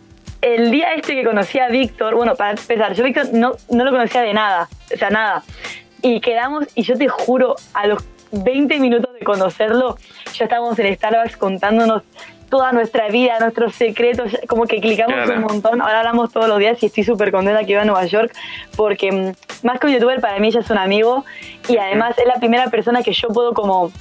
[0.40, 3.90] el día este que conocí a Víctor, bueno, para empezar, yo Víctor no, no lo
[3.90, 5.42] conocía de nada, o sea, nada.
[6.02, 9.96] Y quedamos, y yo te juro, a los 20 minutos de conocerlo,
[10.34, 12.02] ya estábamos en Starbucks contándonos
[12.48, 16.82] toda nuestra vida, nuestros secretos, como que clicamos un montón, ahora hablamos todos los días
[16.82, 18.32] y estoy súper contenta que iba a Nueva York
[18.76, 21.24] porque mm, más que un youtuber para mí ya es un amigo
[21.68, 23.92] y además es la primera persona que yo puedo como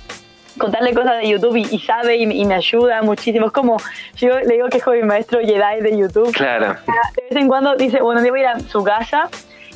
[0.58, 3.48] contarle cosas de YouTube y, sabe y, me ayuda muchísimo.
[3.48, 3.78] Es como,
[4.16, 6.32] yo le digo que es como mi maestro Jedi de YouTube.
[6.34, 6.76] Claro.
[7.16, 9.30] De vez en cuando dice, bueno, voy a ir a su casa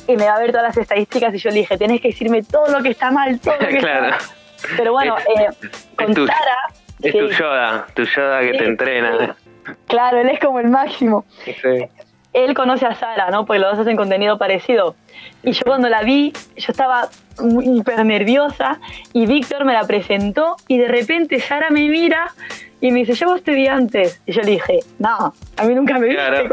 [0.08, 2.42] y me va a ver todas las estadísticas y yo le dije, tienes que decirme
[2.42, 4.06] todo lo que está mal, todo lo que claro.
[4.06, 4.41] está mal.
[4.76, 5.48] Pero bueno, eh,
[5.96, 6.58] con tu, Sara.
[7.02, 9.36] Es tu Yoda, tu Yoda que te entrena.
[9.86, 11.24] Claro, él es como el máximo.
[12.32, 13.44] Él conoce a Sara, ¿no?
[13.44, 14.94] Porque los dos hacen contenido parecido.
[15.42, 17.08] Y yo cuando la vi, yo estaba
[17.62, 18.78] hiper nerviosa
[19.12, 22.32] y Víctor me la presentó y de repente Sara me mira
[22.80, 24.20] y me dice, yo vos te vi antes.
[24.26, 26.48] Y yo le dije, no, a mí nunca me viste.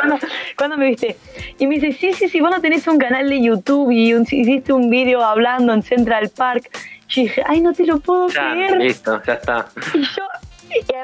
[0.55, 1.17] ¿Cuándo, me viste?
[1.57, 4.71] Y me dice, sí, sí, sí, vos no tenés un canal de YouTube y hiciste
[4.71, 6.69] un vídeo hablando en Central Park.
[7.09, 8.77] Yo dije, ay, no te lo puedo creer.
[8.77, 9.65] Listo, ya está.
[9.93, 10.23] Y yo,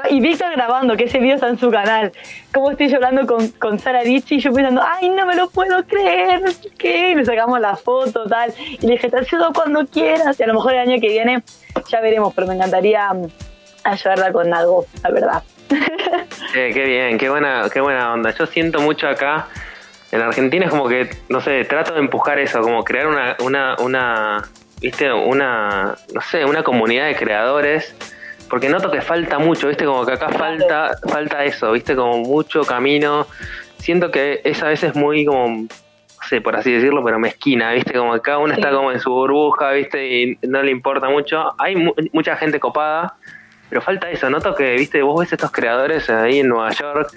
[0.09, 2.11] y, Víctor grabando, que ese video está en su canal.
[2.53, 5.83] Como estoy hablando con, con Sara Dichi y yo pensando, ay, no me lo puedo
[5.85, 7.11] creer, no sé qué.
[7.11, 8.53] Y le sacamos la foto, tal.
[8.57, 10.39] Y le dije, te ayudo cuando quieras.
[10.39, 11.43] Y a lo mejor el año que viene
[11.89, 13.27] ya veremos, pero me encantaría mm,
[13.83, 15.43] ayudarla con algo, la verdad.
[16.53, 18.31] qué bien, qué buena, qué buena onda.
[18.31, 19.47] Yo siento mucho acá.
[20.11, 23.75] En Argentina es como que, no sé, trato de empujar eso, como crear una, una,
[23.79, 24.43] una
[24.85, 27.95] viste, una, no sé, una comunidad de creadores,
[28.47, 32.61] porque noto que falta mucho, viste, como que acá falta, falta eso, viste, como mucho
[32.61, 33.25] camino.
[33.79, 37.93] Siento que es a veces muy como, no sé, por así decirlo, pero mezquina, viste,
[37.93, 41.55] como que cada uno está como en su burbuja, viste, y no le importa mucho.
[41.57, 41.75] Hay
[42.13, 43.15] mucha gente copada,
[43.69, 47.11] pero falta eso, noto que, viste, vos ves estos creadores ahí en Nueva York,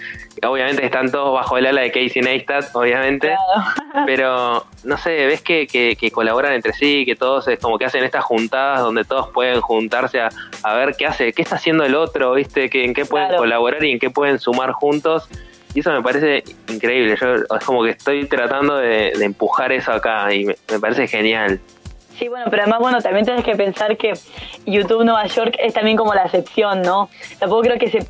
[0.47, 3.35] obviamente están todos bajo el ala de Casey Neistat, obviamente,
[4.07, 8.03] pero no sé, ves que, que, colaboran entre sí, que todos es como que hacen
[8.03, 10.31] estas juntadas donde todos pueden juntarse a,
[10.63, 13.85] a ver qué hace, qué está haciendo el otro, viste, que, en qué pueden colaborar
[13.85, 15.29] y en qué pueden sumar juntos.
[15.75, 17.17] Y eso me parece increíble.
[17.21, 21.61] Yo es como que estoy tratando de, empujar eso acá y me parece genial.
[22.19, 24.13] Sí, bueno, pero además, bueno, también tienes que pensar que
[24.67, 27.09] YouTube Nueva York es también como la excepción, ¿no?
[27.39, 28.07] Tampoco creo que se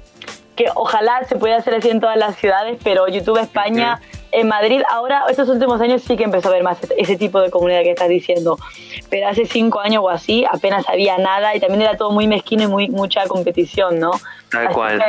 [0.59, 4.01] que ojalá se pueda hacer así en todas las ciudades, pero YouTube España,
[4.33, 7.49] en Madrid, ahora, estos últimos años sí que empezó a ver más ese tipo de
[7.49, 8.59] comunidad que estás diciendo,
[9.09, 12.65] pero hace cinco años o así apenas había nada y también era todo muy mezquino
[12.65, 14.11] y muy mucha competición, ¿no?
[14.51, 15.01] Tal cual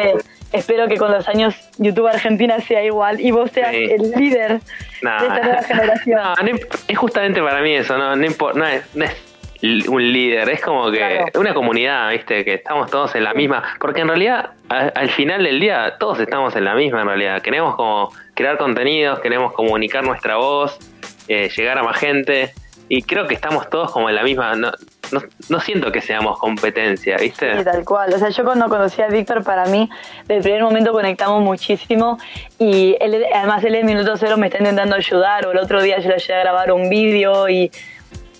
[0.51, 5.27] espero que con los años YouTube Argentina sea igual y vos seas el líder de
[5.27, 6.19] esta nueva generación.
[6.39, 6.57] No,
[6.88, 11.53] es justamente para mí eso, no, no, no, es, un líder, es como que una
[11.53, 12.45] comunidad, ¿viste?
[12.45, 16.55] Que estamos todos en la misma, porque en realidad al final del día todos estamos
[16.55, 20.79] en la misma en realidad, queremos como crear contenidos, queremos comunicar nuestra voz,
[21.27, 22.53] eh, llegar a más gente
[22.88, 24.71] y creo que estamos todos como en la misma, no,
[25.11, 27.57] no, siento que seamos competencia, ¿viste?
[27.57, 28.13] Sí, tal cual.
[28.13, 29.89] O sea, yo cuando conocí a Víctor, para mí,
[30.21, 32.17] desde el primer momento conectamos muchísimo
[32.57, 35.99] y él, además él en minuto cero me está intentando ayudar o el otro día
[35.99, 37.71] yo le ayudé a grabar un vídeo y,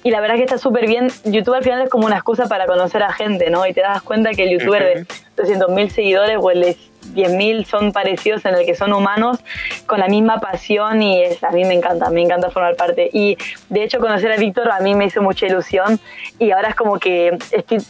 [0.03, 1.10] y la verdad que está súper bien.
[1.25, 3.65] YouTube al final es como una excusa para conocer a gente, ¿no?
[3.65, 5.05] Y te das cuenta que el youtuber de
[5.38, 6.77] 300.000 seguidores o el de
[7.13, 9.39] 10.000 son parecidos en el que son humanos
[9.86, 13.10] con la misma pasión y es, a mí me encanta, me encanta formar parte.
[13.12, 13.38] Y
[13.69, 16.00] de hecho conocer a Víctor a mí me hizo mucha ilusión
[16.38, 17.38] y ahora es como que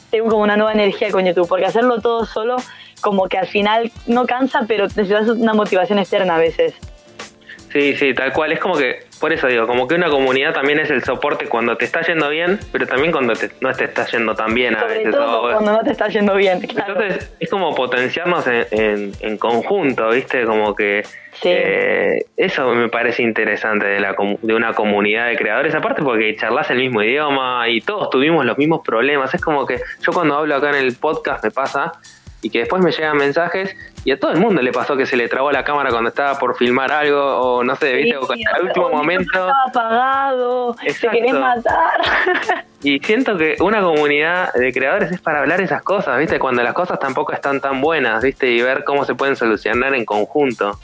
[0.09, 2.57] tengo como una nueva energía con YouTube, porque hacerlo todo solo
[3.01, 6.75] como que al final no cansa, pero necesitas una motivación externa a veces.
[7.71, 8.51] Sí, sí, tal cual.
[8.51, 11.75] Es como que por eso digo, como que una comunidad también es el soporte cuando
[11.75, 15.15] te está yendo bien, pero también cuando no te está yendo tan bien a veces.
[15.15, 16.59] cuando no te está yendo bien.
[16.61, 20.45] Entonces es como potenciarnos en, conjunto, ¿viste?
[20.45, 21.03] Como que
[21.43, 26.69] eh, eso me parece interesante de, la, de una comunidad de creadores, aparte porque charlas
[26.71, 29.33] el mismo idioma y todos tuvimos los mismos problemas.
[29.33, 31.91] Es como que yo cuando hablo acá en el podcast me pasa
[32.41, 35.17] y que después me llegan mensajes y a todo el mundo le pasó que se
[35.17, 38.63] le trabó la cámara cuando estaba por filmar algo o no sé, viste, o al
[38.65, 42.01] último momento estaba apagado, se querés matar.
[42.83, 46.73] y siento que una comunidad de creadores es para hablar esas cosas, viste, cuando las
[46.73, 50.79] cosas tampoco están tan buenas, viste, y ver cómo se pueden solucionar en conjunto.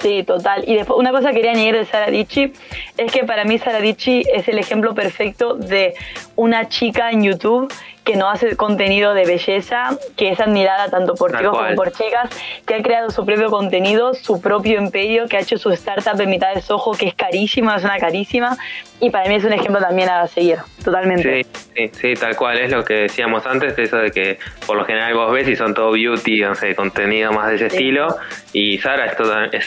[0.00, 0.64] Sí, total.
[0.66, 2.52] Y después, una cosa que quería añadir de Sara Dichi
[2.96, 5.94] es que para mí Sara Dichi es el ejemplo perfecto de
[6.36, 7.72] una chica en YouTube
[8.04, 12.28] que no hace contenido de belleza, que es admirada tanto por chicos como por chicas,
[12.66, 16.26] que ha creado su propio contenido, su propio imperio, que ha hecho su startup de
[16.26, 18.58] mitad de sojo, que es carísima, es una carísima,
[19.00, 21.46] y para mí es un ejemplo también a seguir, totalmente.
[21.74, 25.14] Sí, sí, tal cual, es lo que decíamos antes, eso de que por lo general
[25.14, 28.08] vos ves y son todo beauty, no sé, contenido más de ese estilo,
[28.52, 29.66] y Sara esto es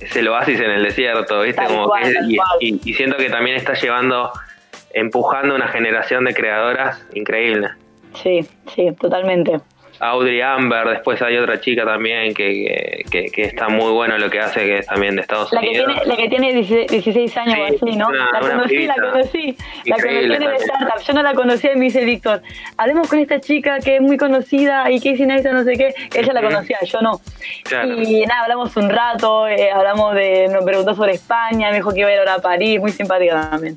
[0.00, 1.64] es el oasis en el desierto, ¿viste?
[1.64, 1.90] Como
[2.60, 4.32] y, siento que también está llevando,
[4.92, 7.68] empujando una generación de creadoras increíble.
[8.14, 8.40] Sí,
[8.74, 9.60] sí, totalmente.
[10.00, 14.38] Audrey Amber, después hay otra chica también que, que, que, está muy bueno lo que
[14.38, 15.86] hace, que es también de Estados la Unidos.
[15.86, 18.12] Que tiene, la que tiene 16 años o así, ¿no?
[18.12, 21.02] la conocí, la conocí, la conocí en el startup.
[21.04, 22.42] Yo no la conocía y me dice Víctor,
[22.76, 25.94] hablemos con esta chica que es muy conocida y que dice no sé qué.
[26.14, 27.20] Ella la conocía, yo no.
[27.84, 32.00] Y nada, hablamos un rato, eh, hablamos de, nos preguntó sobre España, me dijo que
[32.00, 33.76] iba a ir ahora a París, muy simpática también.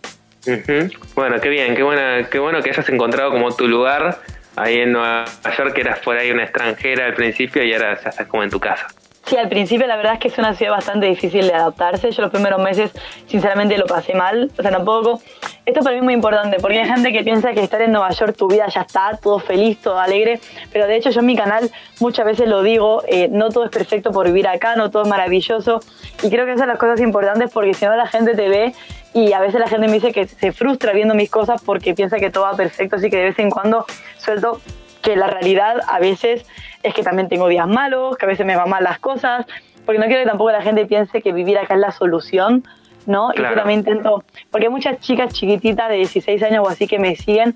[1.15, 4.19] Bueno, qué bien, qué, buena, qué bueno que hayas encontrado como tu lugar
[4.55, 5.25] ahí en Nueva
[5.57, 8.59] York eras por ahí una extranjera al principio y ahora ya estás como en tu
[8.59, 8.87] casa.
[9.25, 12.11] Sí, al principio la verdad es que es una ciudad bastante difícil de adaptarse.
[12.11, 12.91] Yo los primeros meses
[13.27, 15.21] sinceramente lo pasé mal, o sea, tampoco.
[15.63, 18.09] Esto para mí es muy importante porque hay gente que piensa que estar en Nueva
[18.09, 20.39] York tu vida ya está, todo feliz, todo alegre,
[20.73, 23.69] pero de hecho yo en mi canal muchas veces lo digo, eh, no todo es
[23.69, 25.79] perfecto por vivir acá, no todo es maravilloso
[26.23, 28.73] y creo que esas son las cosas importantes porque si no la gente te ve
[29.13, 32.17] y a veces la gente me dice que se frustra viendo mis cosas porque piensa
[32.17, 33.85] que todo va perfecto, así que de vez en cuando
[34.17, 34.59] suelto
[35.01, 36.45] que la realidad a veces
[36.83, 39.45] es que también tengo días malos, que a veces me van mal las cosas,
[39.85, 42.63] porque no quiero que tampoco la gente piense que vivir acá es la solución,
[43.05, 43.31] ¿no?
[43.33, 46.99] Y yo también intento, porque hay muchas chicas chiquititas de 16 años o así que
[46.99, 47.55] me siguen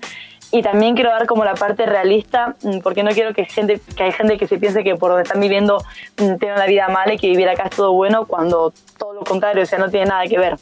[0.52, 4.02] y también quiero dar como la parte realista, mm, porque no quiero que gente que
[4.02, 5.78] hay gente que se piense que por donde están viviendo
[6.18, 9.24] mm, tiene una vida mala y que vivir acá es todo bueno, cuando todo lo
[9.24, 10.56] contrario, o sea, no tiene nada que ver.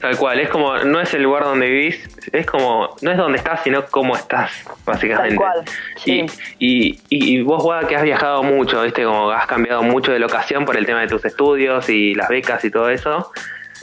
[0.00, 3.38] Tal cual, es como, no es el lugar donde vivís, es como, no es donde
[3.38, 4.52] estás, sino cómo estás,
[4.84, 5.36] básicamente.
[5.36, 5.64] Tal cual,
[5.96, 6.24] sí.
[6.58, 10.64] y, y, vos, Guada, que has viajado mucho, viste, como has cambiado mucho de locación
[10.64, 13.32] por el tema de tus estudios y las becas y todo eso,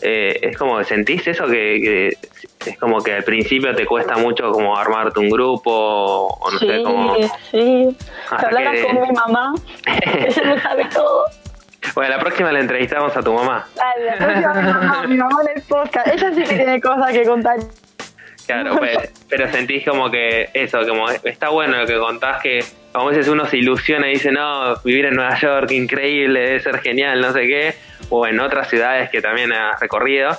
[0.01, 2.09] eh, es como, ¿sentís eso que,
[2.65, 6.83] es como que al principio te cuesta mucho como armarte un grupo o no sé
[6.83, 7.15] cómo...
[7.15, 7.97] Sí, sí,
[8.83, 9.53] con mi mamá,
[9.85, 11.25] ella lo sabe todo.
[11.93, 13.67] Bueno, la próxima le entrevistamos a tu mamá.
[13.75, 16.07] Dale, la próxima a mi mamá, mi mamá le podcast.
[16.07, 17.57] Ella sí que tiene cosas que contar.
[18.45, 23.03] Claro, pues, pero sentís como que eso, como está bueno lo que contás, que a
[23.05, 27.21] veces uno se ilusiona y dice, no, vivir en Nueva York, increíble, debe ser genial,
[27.21, 27.75] no sé qué,
[28.09, 30.37] o en otras ciudades que también has recorrido.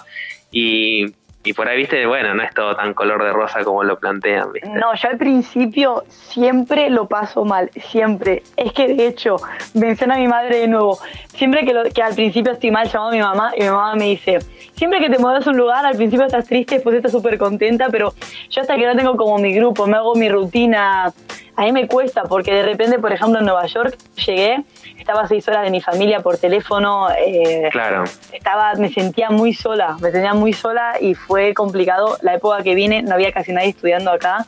[0.53, 1.15] Y
[1.47, 4.49] y por ahí, viste, bueno, no es todo tan color de rosa como lo plantean.
[4.75, 8.43] No, yo al principio siempre lo paso mal, siempre.
[8.57, 9.37] Es que de hecho,
[9.75, 13.09] menciona a mi madre de nuevo, siempre que, lo, que al principio estoy mal, llamo
[13.09, 14.41] a mi mamá y mi mamá me dice,
[14.75, 17.87] siempre que te mueves a un lugar, al principio estás triste, después estás súper contenta,
[17.93, 18.13] pero
[18.51, 21.13] yo hasta que no tengo como mi grupo, me hago mi rutina
[21.57, 24.63] a mí me cuesta porque de repente, por ejemplo, en Nueva York llegué,
[24.99, 28.05] estaba seis horas de mi familia por teléfono, eh, claro.
[28.33, 32.19] estaba, me sentía muy sola, me sentía muy sola y fue complicado.
[32.21, 34.45] La época que vine no había casi nadie estudiando acá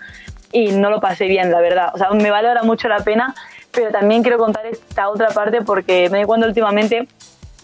[0.53, 1.91] y no lo pasé bien, la verdad.
[1.95, 3.35] O sea, me valora mucho la pena,
[3.73, 7.09] pero también quiero contar esta otra parte porque me di cuenta últimamente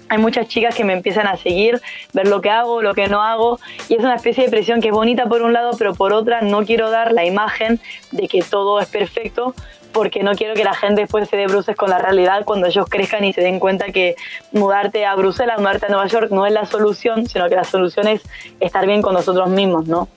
[0.08, 1.80] hay muchas chicas que me empiezan a seguir,
[2.12, 4.88] ver lo que hago, lo que no hago, y es una especie de presión que
[4.88, 7.80] es bonita por un lado, pero por otra no quiero dar la imagen
[8.12, 9.54] de que todo es perfecto,
[9.92, 12.86] porque no quiero que la gente después se dé bruces con la realidad cuando ellos
[12.90, 14.16] crezcan y se den cuenta que
[14.52, 18.08] mudarte a Bruselas, mudarte a Nueva York no es la solución, sino que la solución
[18.08, 18.22] es
[18.60, 20.08] estar bien con nosotros mismos, ¿no?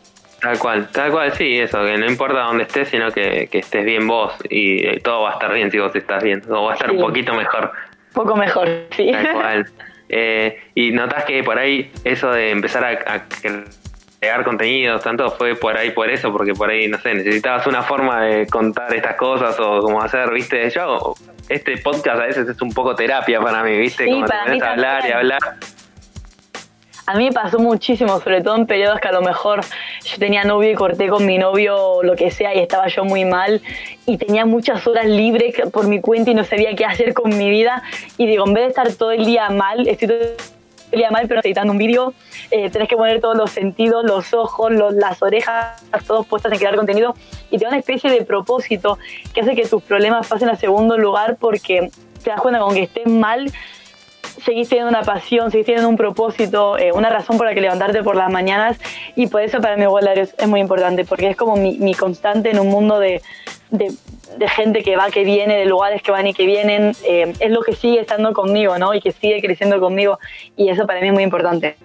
[0.41, 4.07] Tal cual, tal cual, sí, eso, que no importa dónde estés, sino que, estés bien
[4.07, 6.91] vos y, todo va a estar bien si vos estás bien, o va a estar
[6.91, 7.71] un poquito mejor
[8.17, 9.11] poco mejor, sí.
[10.09, 13.25] Eh, y notas que por ahí eso de empezar a,
[14.19, 17.83] crear contenidos, tanto fue por ahí por eso, porque por ahí, no sé, necesitabas una
[17.83, 21.13] forma de contar estas cosas o como hacer, viste, yo,
[21.49, 25.11] este podcast a veces es un poco terapia para mí, viste, como para hablar y
[25.11, 25.39] hablar.
[27.07, 29.61] A mí me pasó muchísimo, sobre todo en periodos que a lo mejor
[30.03, 33.23] yo tenía novio y corté con mi novio lo que sea y estaba yo muy
[33.23, 33.61] mal
[34.05, 37.49] y tenía muchas horas libres por mi cuenta y no sabía qué hacer con mi
[37.49, 37.81] vida.
[38.17, 40.17] Y digo, en vez de estar todo el día mal, estoy todo
[40.91, 42.13] el día mal, pero editando un vídeo,
[42.51, 46.75] eh, tenés que poner todos los sentidos, los ojos, las orejas, todos puestas en crear
[46.75, 47.15] contenido
[47.49, 48.97] y te da una especie de propósito
[49.33, 51.89] que hace que tus problemas pasen a segundo lugar porque
[52.21, 53.49] te das cuenta con que estés mal
[54.47, 58.01] seguís teniendo una pasión, seguís teniendo un propósito, eh, una razón por la que levantarte
[58.01, 58.79] por las mañanas
[59.13, 62.51] y por eso para mí igual es, es muy importante porque es como mi, constante
[62.51, 63.21] en un mundo de,
[63.71, 67.51] de, gente que va, que viene, de lugares que van y que vienen, eh, es
[67.51, 68.93] lo que sigue estando conmigo, ¿no?
[68.93, 70.17] Y que sigue creciendo conmigo
[70.55, 71.75] y eso para mí es muy importante.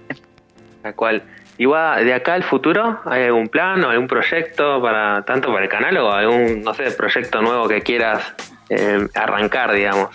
[0.83, 1.23] Tal cual.
[1.59, 5.69] Igual, de acá al futuro, ¿hay algún plan o algún proyecto para tanto para el
[5.69, 8.35] canal o algún, no sé, proyecto nuevo que quieras
[8.71, 10.11] eh, arrancar, digamos?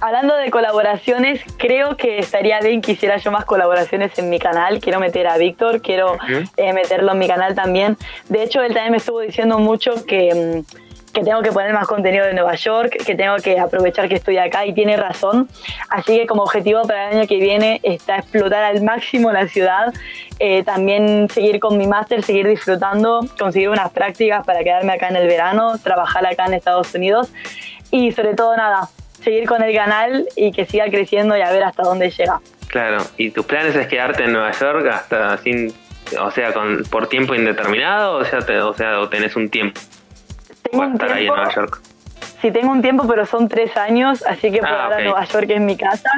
[0.00, 4.80] Hablando de colaboraciones, creo que estaría bien que hiciera yo más colaboraciones en mi canal.
[4.80, 6.16] Quiero meter a Víctor, quiero
[6.56, 7.96] eh, meterlo en mi canal también.
[8.28, 11.86] De hecho, él también me estuvo diciendo mucho que, mm, que tengo que poner más
[11.86, 15.48] contenido de Nueva York, que tengo que aprovechar que estoy acá y tiene razón.
[15.88, 19.94] Así que como objetivo para el año que viene está explotar al máximo la ciudad,
[20.40, 25.16] eh, también seguir con mi máster, seguir disfrutando, conseguir unas prácticas para quedarme acá en
[25.16, 27.32] el verano, trabajar acá en Estados Unidos
[27.92, 28.88] y sobre todo nada,
[29.24, 32.40] seguir con el canal y que siga creciendo y a ver hasta dónde llega.
[32.68, 35.72] Claro, ¿y tus planes es quedarte en Nueva York hasta sin,
[36.20, 39.80] o sea, con, por tiempo indeterminado o sea, o sea, o tenés un tiempo
[40.70, 41.80] tengo estar ahí en Nueva York?
[42.40, 45.46] Sí, tengo un tiempo, pero son tres años, así que por ah, ahora Nueva York
[45.48, 46.10] es mi casa.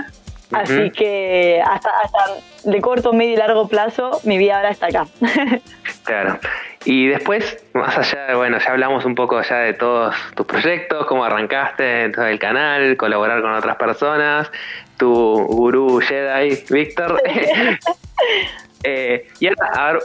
[0.52, 5.06] Así que hasta, hasta de corto, medio y largo plazo, mi vida ahora está acá.
[6.04, 6.38] claro.
[6.86, 11.04] Y después, más allá de, bueno, ya hablamos un poco ya de todos tus proyectos,
[11.06, 14.52] cómo arrancaste todo el canal, colaborar con otras personas,
[14.96, 15.10] tu
[15.46, 17.20] gurú Jedi, Víctor.
[18.84, 19.98] eh, y ahora,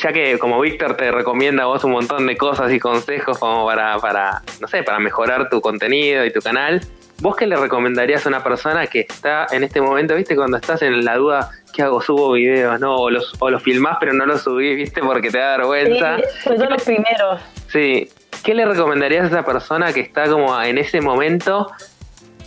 [0.00, 3.66] ya que como Víctor te recomienda a vos un montón de cosas y consejos como
[3.66, 6.82] para, para, no sé, para mejorar tu contenido y tu canal,
[7.22, 10.82] ¿Vos qué le recomendarías a una persona que está en este momento, viste, cuando estás
[10.82, 12.00] en la duda, ¿qué hago?
[12.00, 12.78] ¿Subo videos?
[12.80, 12.96] ¿No?
[12.96, 16.18] O los, o los filmás pero no los subís, viste, porque te da vergüenza.
[16.18, 17.40] Sí, sobre los primeros.
[17.68, 18.10] Sí.
[18.44, 21.70] ¿Qué le recomendarías a esa persona que está como en ese momento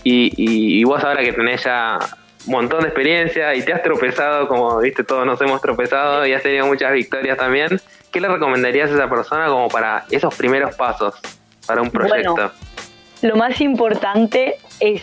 [0.03, 1.97] y, y, vos ahora que tenés ya
[2.45, 6.33] un montón de experiencia y te has tropezado, como viste, todos nos hemos tropezado y
[6.33, 10.75] has tenido muchas victorias también, ¿qué le recomendarías a esa persona como para esos primeros
[10.75, 11.15] pasos
[11.65, 12.51] para un proyecto?
[13.21, 15.01] lo más importante es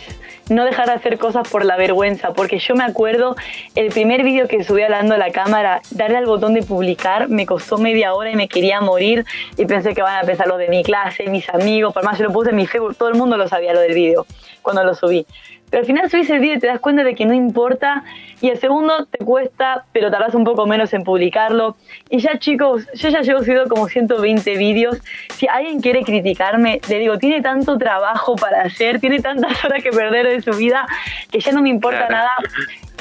[0.53, 3.35] no dejar de hacer cosas por la vergüenza, porque yo me acuerdo
[3.75, 7.45] el primer vídeo que subí hablando a la cámara, darle al botón de publicar, me
[7.45, 9.25] costó media hora y me quería morir
[9.57, 12.25] y pensé que van a pensar los de mi clase, mis amigos, por más yo
[12.25, 14.25] lo puse en mi Facebook, todo el mundo lo sabía lo del vídeo
[14.61, 15.25] cuando lo subí.
[15.73, 18.03] Pero al final subís el vídeo y te das cuenta de que no importa
[18.41, 21.77] y el segundo te cuesta, pero tardás un poco menos en publicarlo.
[22.11, 24.99] Y ya chicos, yo ya llevo subido como 120 vídeos.
[25.33, 29.89] Si alguien quiere criticarme, le digo, tiene tanto trabajo para hacer, tiene tantas horas que
[29.89, 30.85] perder de su vida
[31.31, 32.29] que ya no me importa nada.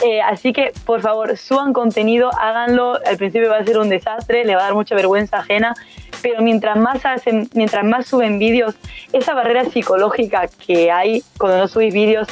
[0.03, 2.99] Eh, así que, por favor, suban contenido, háganlo.
[3.05, 5.75] Al principio va a ser un desastre, le va a dar mucha vergüenza ajena,
[6.23, 8.77] pero mientras más hacen, mientras más suben vídeos,
[9.13, 12.29] esa barrera psicológica que hay cuando no subís vídeos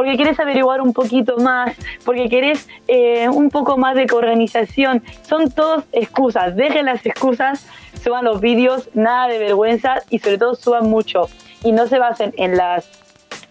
[0.00, 1.76] porque querés averiguar un poquito más,
[2.06, 5.02] porque querés eh, un poco más de organización.
[5.28, 6.56] Son todas excusas.
[6.56, 7.66] Dejen las excusas,
[8.02, 11.28] suban los vídeos, nada de vergüenza y sobre todo suban mucho.
[11.64, 12.88] Y no se basen en las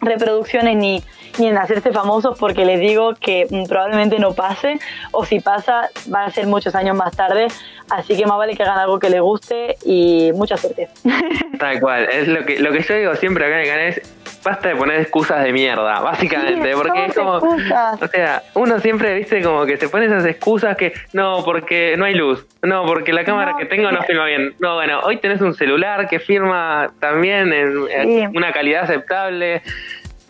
[0.02, 1.04] reproducciones ni,
[1.38, 4.80] ni en hacerse famosos porque les digo que mm, probablemente no pase
[5.12, 7.48] o si pasa van a ser muchos años más tarde
[7.90, 10.88] así que más vale que hagan algo que les guste y mucha suerte
[11.60, 14.19] tal cual es lo que lo que yo digo siempre acá en el canal es
[14.44, 19.42] basta de poner excusas de mierda, básicamente, porque es como, o sea, uno siempre, viste,
[19.42, 23.24] como que se pone esas excusas que, no, porque no hay luz, no, porque la
[23.24, 27.52] cámara que tengo no filma bien, no, bueno, hoy tenés un celular que firma también
[27.54, 29.62] en una calidad aceptable,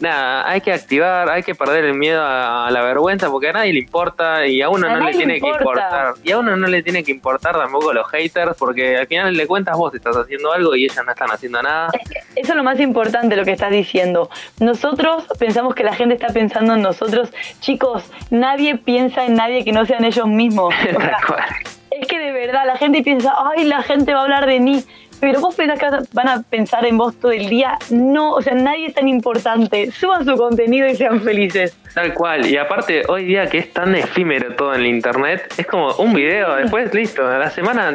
[0.02, 3.74] nada, hay que activar, hay que perder el miedo a, la vergüenza porque a nadie
[3.74, 6.14] le importa y a uno no le tiene que importar.
[6.24, 9.48] Y a uno no le tiene que importar tampoco los haters porque al final le
[9.48, 11.90] cuentas vos estás haciendo algo y ellas no están haciendo nada.
[12.36, 14.30] Eso es lo más importante lo que estás diciendo.
[14.60, 17.32] Nosotros pensamos que la gente está pensando en nosotros.
[17.60, 20.74] Chicos, nadie piensa en nadie que no sean ellos mismos.
[21.92, 24.84] es que de verdad la gente piensa, ay, la gente va a hablar de mí
[25.20, 27.78] pero vos pensás que van a pensar en vos todo el día.
[27.90, 29.92] No, o sea, nadie es tan importante.
[29.92, 31.78] Suban su contenido y sean felices.
[31.94, 32.46] Tal cual.
[32.46, 36.14] Y aparte, hoy día que es tan efímero todo en el internet, es como un
[36.14, 37.28] video, después listo.
[37.28, 37.92] A la semana,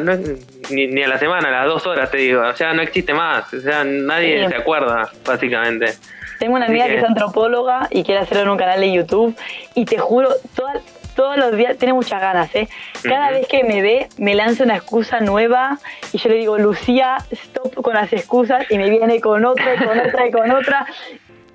[0.69, 2.41] ni, a la semana, a las dos horas te digo.
[2.41, 3.53] O sea, no existe más.
[3.53, 5.93] O sea, nadie se acuerda, básicamente.
[6.39, 6.97] Tengo una amiga que...
[6.97, 9.35] es antropóloga y quiere hacerlo en un canal de YouTube.
[9.73, 10.73] Y te juro, toda,
[11.15, 12.67] todos los días, tiene muchas ganas, ¿eh?
[13.03, 15.79] Cada vez que me ve, me lanza una excusa nueva
[16.11, 19.77] y yo le digo, Lucía, stop con las excusas y me viene con otra y
[19.77, 20.85] con otra y con otra.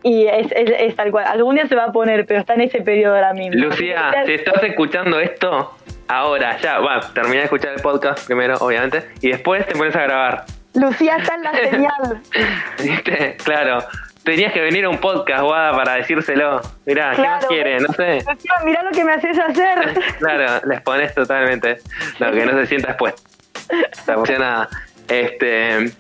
[0.02, 1.26] Y es, es, tal cual.
[1.26, 3.62] Algún día se va a poner, pero está en ese periodo ahora mismo.
[3.62, 5.76] Lucía, si estás escuchando esto,
[6.08, 10.02] ahora, ya, va, termina de escuchar el podcast primero, obviamente, y después te pones a
[10.02, 10.44] grabar.
[10.74, 12.22] Lucía está en la señal.
[12.82, 13.36] ¿Viste?
[13.44, 13.84] Claro.
[14.24, 16.60] Tenías que venir a un podcast, Guada, para decírselo.
[16.84, 17.80] Mirá, ¿qué más quiere?
[17.80, 18.22] No sé.
[18.64, 19.98] Mirá lo que me haces hacer.
[20.18, 21.78] claro, les pones totalmente.
[22.18, 23.14] No, que no se sienta después.
[23.90, 24.68] Está emocionada.
[25.08, 25.92] Este.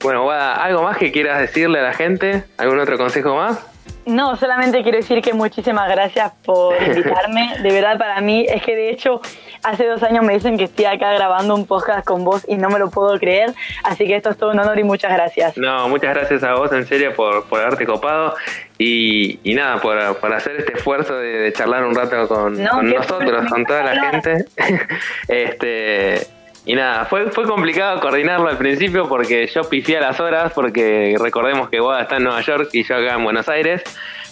[0.00, 2.44] Bueno, Guada, ¿algo más que quieras decirle a la gente?
[2.56, 3.58] ¿Algún otro consejo más?
[4.06, 7.58] No, solamente quiero decir que muchísimas gracias por invitarme.
[7.60, 9.20] De verdad, para mí es que de hecho
[9.62, 12.70] hace dos años me dicen que estoy acá grabando un podcast con vos y no
[12.70, 13.52] me lo puedo creer.
[13.84, 15.56] Así que esto es todo un honor y muchas gracias.
[15.56, 18.34] No, muchas gracias a vos en serio por, por haberte copado
[18.78, 23.46] y, y nada, por, por, hacer este esfuerzo de, charlar un rato con, con nosotros,
[23.50, 24.44] con toda la gente.
[25.28, 26.38] este
[26.68, 31.70] y nada, fue, fue complicado coordinarlo al principio porque yo pifié las horas, porque recordemos
[31.70, 33.82] que Wada está en Nueva York y yo acá en Buenos Aires,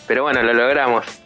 [0.07, 1.26] pero bueno, lo logramos.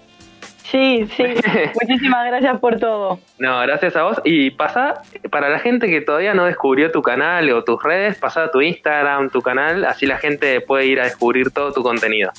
[0.70, 1.24] Sí, sí,
[1.82, 3.18] muchísimas gracias por todo.
[3.38, 4.20] No, gracias a vos.
[4.24, 8.44] Y pasa, para la gente que todavía no descubrió tu canal o tus redes, pasa
[8.44, 12.30] a tu Instagram, tu canal, así la gente puede ir a descubrir todo tu contenido.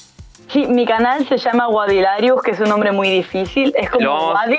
[0.47, 3.73] Sí, mi canal se llama Guadilarius, que es un nombre muy difícil.
[3.75, 4.57] Es como Wadi,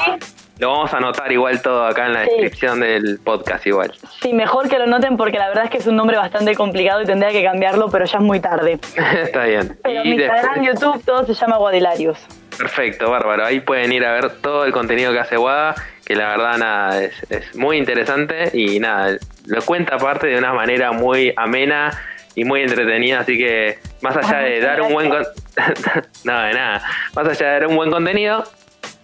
[0.58, 3.92] lo vamos a anotar igual todo acá en la descripción del podcast igual.
[4.20, 7.02] Sí, mejor que lo noten porque la verdad es que es un nombre bastante complicado
[7.02, 8.78] y tendría que cambiarlo, pero ya es muy tarde.
[9.22, 9.78] Está bien.
[9.82, 12.18] Pero mi Instagram, YouTube, todo se llama Guadilarios.
[12.57, 13.44] Perfecto, bárbaro.
[13.44, 15.74] Ahí pueden ir a ver todo el contenido que hace Guada,
[16.05, 20.92] que la verdad nada, es, muy interesante y nada, lo cuenta aparte de una manera
[20.92, 21.98] muy amena
[22.34, 25.09] y muy entretenida, así que más allá de dar un buen
[26.24, 26.82] no, de nada,
[27.14, 28.44] más allá de dar un buen contenido,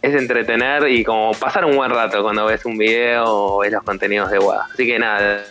[0.01, 3.82] es entretener y como pasar un buen rato cuando ves un video o ves los
[3.82, 4.68] contenidos de WADA.
[4.72, 5.44] Así que nada,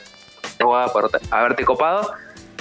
[0.60, 2.14] WADA por haberte copado.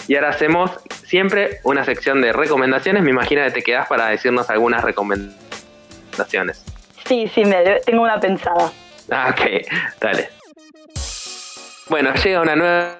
[0.08, 0.70] Y ahora hacemos
[1.04, 3.02] siempre una sección de recomendaciones.
[3.02, 6.64] Me imagino que te quedas para decirnos algunas recomendaciones.
[7.06, 8.72] Sí, sí, me, tengo una pensada.
[9.10, 9.40] Ah, ok,
[10.00, 10.28] dale.
[11.88, 12.98] Bueno, llega una nueva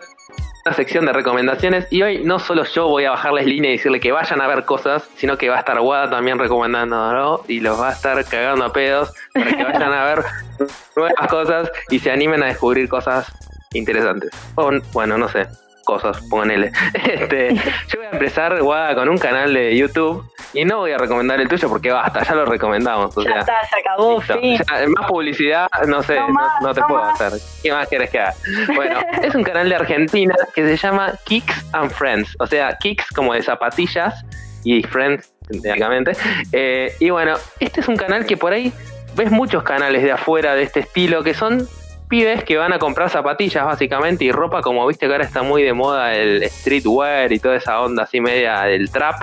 [0.74, 4.12] sección de recomendaciones y hoy no solo yo voy a bajarles línea y decirle que
[4.12, 7.90] vayan a ver cosas, sino que va a estar Wada también recomendándolo y los va
[7.90, 10.24] a estar cagando a pedos para que vayan a ver
[10.96, 13.32] nuevas cosas y se animen a descubrir cosas
[13.72, 14.30] interesantes.
[14.54, 15.46] O, bueno, no sé,
[15.86, 16.72] cosas, ponele.
[17.06, 20.98] Este, yo voy a empezar, Guada, con un canal de YouTube y no voy a
[20.98, 23.16] recomendar el tuyo porque basta, ya lo recomendamos.
[23.16, 24.58] O ya está, se acabó, sí.
[24.96, 26.18] más publicidad, no sé,
[26.60, 27.32] no, te puedo hacer.
[27.62, 28.34] ¿Qué más quieres que haga?
[28.74, 32.36] Bueno, es un canal de Argentina que se llama Kicks and Friends.
[32.38, 34.24] O sea, Kicks como de zapatillas
[34.64, 36.12] y Friends, técnicamente.
[36.52, 38.72] Eh, y bueno, este es un canal que por ahí
[39.14, 41.66] ves muchos canales de afuera de este estilo que son
[42.08, 45.62] pibes que van a comprar zapatillas básicamente y ropa, como viste que ahora está muy
[45.62, 49.22] de moda el streetwear y toda esa onda así media del trap.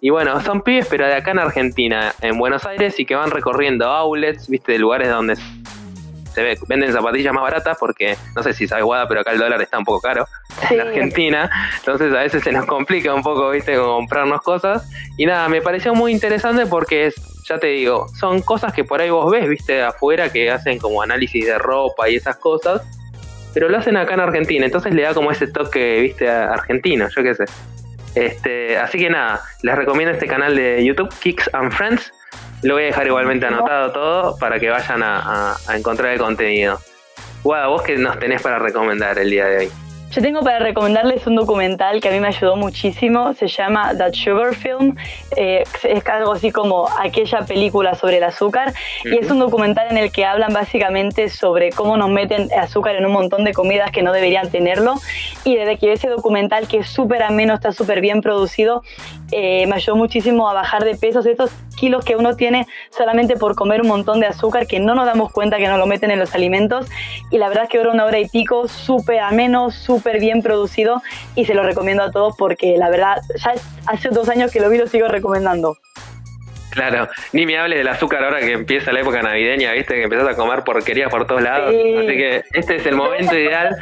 [0.00, 3.30] Y bueno, son pibes, pero de acá en Argentina, en Buenos Aires, y que van
[3.30, 5.36] recorriendo outlets, viste, de lugares donde
[6.32, 9.38] se ve, venden zapatillas más baratas, porque no sé si sabes guada, pero acá el
[9.38, 10.26] dólar está un poco caro
[10.70, 11.50] en Argentina.
[11.78, 14.88] Entonces a veces se nos complica un poco, viste, comprarnos cosas.
[15.16, 19.00] Y nada, me pareció muy interesante porque es ya te digo, son cosas que por
[19.00, 22.82] ahí vos ves, viste, afuera, que hacen como análisis de ropa y esas cosas,
[23.54, 27.22] pero lo hacen acá en Argentina, entonces le da como ese toque, viste, argentino, yo
[27.22, 27.44] qué sé.
[28.14, 32.12] Este, así que nada, les recomiendo este canal de YouTube, Kicks and Friends.
[32.62, 36.78] Lo voy a dejar igualmente anotado todo para que vayan a, a encontrar el contenido.
[37.44, 39.87] Guada, vos que nos tenés para recomendar el día de hoy.
[40.18, 44.14] Yo tengo para recomendarles un documental que a mí me ayudó muchísimo, se llama That
[44.14, 44.96] Sugar Film,
[45.36, 49.96] eh, es algo así como aquella película sobre el azúcar, y es un documental en
[49.96, 54.02] el que hablan básicamente sobre cómo nos meten azúcar en un montón de comidas que
[54.02, 54.94] no deberían tenerlo,
[55.44, 58.82] y desde que ese documental que es súper ameno, está súper bien producido,
[59.32, 62.66] eh, me ayudó muchísimo a bajar de pesos, estos kilos que uno tiene
[62.96, 65.86] solamente por comer un montón de azúcar que no nos damos cuenta que nos lo
[65.86, 66.86] meten en los alimentos,
[67.30, 71.02] y la verdad es que dura una hora y pico, súper ameno, súper bien producido.
[71.34, 73.54] Y se lo recomiendo a todos porque la verdad, ya
[73.86, 75.76] hace dos años que lo vi, lo sigo recomendando.
[76.78, 80.28] Claro, ni me hable del azúcar ahora que empieza la época navideña, viste, que empezás
[80.28, 81.68] a comer porquerías por todos lados.
[81.68, 83.76] Así que este es el momento ideal.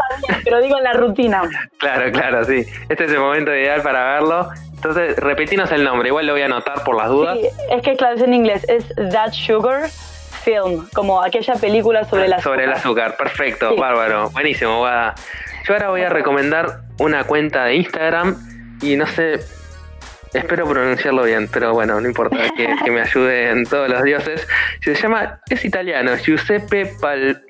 [0.44, 1.42] Pero digo en la rutina.
[1.78, 2.64] claro, claro, sí.
[2.88, 4.48] Este es el momento ideal para verlo.
[4.74, 7.38] Entonces, repetinos el nombre, igual lo voy a anotar por las dudas.
[7.40, 12.26] Sí, es que claro, es en inglés, es That Sugar Film, como aquella película sobre
[12.26, 12.52] el azúcar.
[12.52, 15.14] Sobre el azúcar, perfecto, bárbaro, buenísimo, va
[15.66, 18.36] yo ahora voy a recomendar una cuenta de Instagram
[18.80, 19.40] y no sé,
[20.38, 24.46] espero pronunciarlo bien, pero bueno, no importa que, me ayuden todos los dioses.
[24.80, 27.42] Se llama, es italiano, Giuseppe Pal,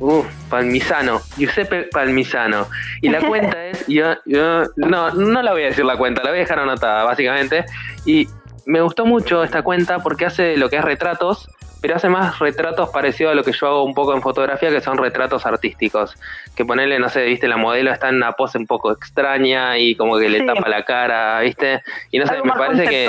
[0.00, 2.68] uh, Palmisano, Giuseppe Palmisano.
[3.00, 6.30] Y la cuenta es, yo, yo, no, no la voy a decir la cuenta, la
[6.30, 7.64] voy a dejar anotada, básicamente.
[8.04, 8.28] Y
[8.66, 11.48] me gustó mucho esta cuenta porque hace lo que es retratos,
[11.86, 14.80] pero hace más retratos parecidos a lo que yo hago un poco en fotografía, que
[14.80, 16.16] son retratos artísticos.
[16.56, 19.94] Que ponerle, no sé, viste, la modelo está en una pose un poco extraña y
[19.94, 21.84] como que le tapa la cara, viste.
[22.10, 23.08] Y no sé, me parece que,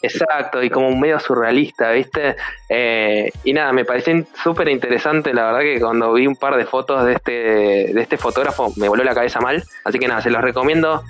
[0.00, 2.36] Exacto, y como medio surrealista, ¿viste?
[2.68, 6.66] Eh, y nada, me pareció súper interesante, la verdad que cuando vi un par de
[6.66, 7.32] fotos de este,
[7.92, 11.02] de este fotógrafo me voló la cabeza mal, así que nada, se los recomiendo,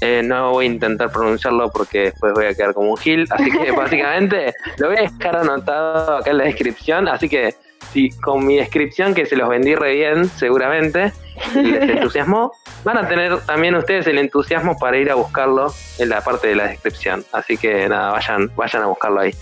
[0.00, 3.26] eh, no voy a intentar pronunciarlo porque después voy a quedar como un gil.
[3.30, 7.08] Así que básicamente lo voy a dejar anotado acá en la descripción.
[7.08, 7.54] Así que
[7.92, 11.12] si con mi descripción, que se los vendí re bien, seguramente,
[11.54, 12.52] les entusiasmó,
[12.84, 16.56] van a tener también ustedes el entusiasmo para ir a buscarlo en la parte de
[16.56, 17.24] la descripción.
[17.32, 19.34] Así que nada, vayan, vayan a buscarlo ahí.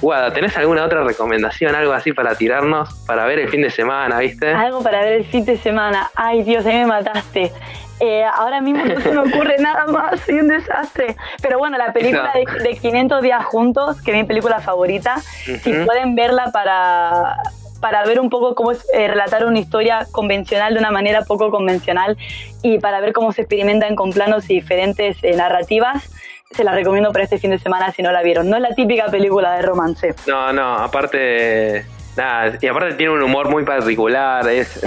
[0.00, 4.18] Guada, ¿tenés alguna otra recomendación, algo así para tirarnos, para ver el fin de semana,
[4.18, 4.52] viste?
[4.52, 6.10] Algo para ver el fin de semana.
[6.14, 7.52] Ay, Dios, ahí me mataste.
[8.00, 11.16] Eh, ahora mismo no se me ocurre nada más, soy un desastre.
[11.40, 16.14] Pero bueno, la película de, 500 días juntos, que es mi película favorita, si pueden
[16.14, 17.36] verla para,
[17.80, 21.50] para ver un poco cómo es eh, relatar una historia convencional de una manera poco
[21.50, 22.16] convencional
[22.62, 26.10] y para ver cómo se experimentan con planos y diferentes eh, narrativas,
[26.50, 28.48] se la recomiendo para este fin de semana si no la vieron.
[28.48, 30.14] No es la típica película de romance.
[30.26, 31.84] No, no, aparte
[32.16, 34.82] Nada, y aparte tiene un humor muy particular, es,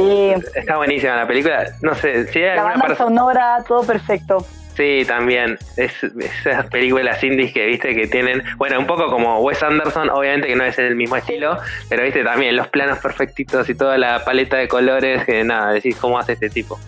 [0.56, 1.66] está buenísima la película.
[1.82, 4.46] No sé, si hay la banda sonora, todo perfecto.
[4.78, 5.58] Sí, también.
[5.76, 10.48] Es, esas películas indies que viste que tienen, bueno, un poco como Wes Anderson, obviamente
[10.48, 11.58] que no es el mismo estilo,
[11.90, 15.98] pero viste también los planos perfectitos y toda la paleta de colores, que nada, decís
[15.98, 16.80] cómo hace este tipo.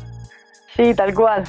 [0.78, 1.44] Sí, tal cual.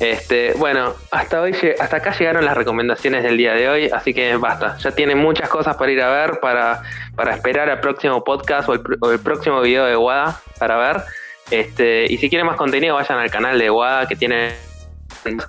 [0.00, 4.36] Este, bueno, hasta hoy hasta acá llegaron las recomendaciones del día de hoy, así que
[4.36, 4.76] basta.
[4.78, 6.82] Ya tienen muchas cosas para ir a ver, para,
[7.16, 11.02] para esperar al próximo podcast o el, próximo video de Wada para ver.
[11.50, 14.52] Este, y si quieren más contenido, vayan al canal de Wada que tiene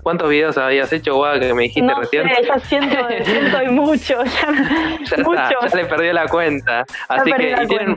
[0.02, 2.28] ¿Cuántos videos habías hecho, Wada, que me dijiste no recién?
[2.28, 6.86] Sé, ya siento, siento y mucho, ya, ya, le perdió la cuenta.
[7.08, 7.95] Así que tienen,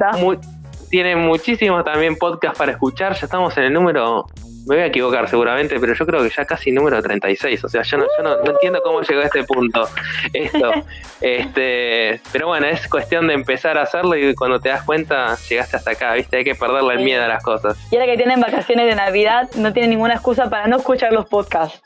[1.16, 3.14] muchísimos también podcasts para escuchar.
[3.14, 4.26] Ya estamos en el número
[4.66, 7.64] me voy a equivocar seguramente, pero yo creo que ya casi número 36.
[7.64, 9.88] O sea, yo no, yo no, entiendo cómo llegó a este punto
[10.32, 10.70] esto.
[11.20, 15.76] este, pero bueno, es cuestión de empezar a hacerlo y cuando te das cuenta llegaste
[15.76, 16.38] hasta acá, ¿viste?
[16.38, 17.76] Hay que perderle el miedo a las cosas.
[17.90, 21.26] Y ahora que tienen vacaciones de Navidad, no tienen ninguna excusa para no escuchar los
[21.26, 21.82] podcasts.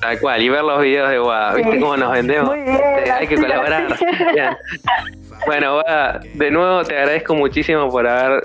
[0.00, 2.56] Tal cual, y ver los videos de Guada, ¿viste cómo nos vendemos?
[2.56, 3.98] Este, hay que colaborar.
[5.46, 5.82] Bueno,
[6.34, 8.42] de nuevo te agradezco muchísimo por haber,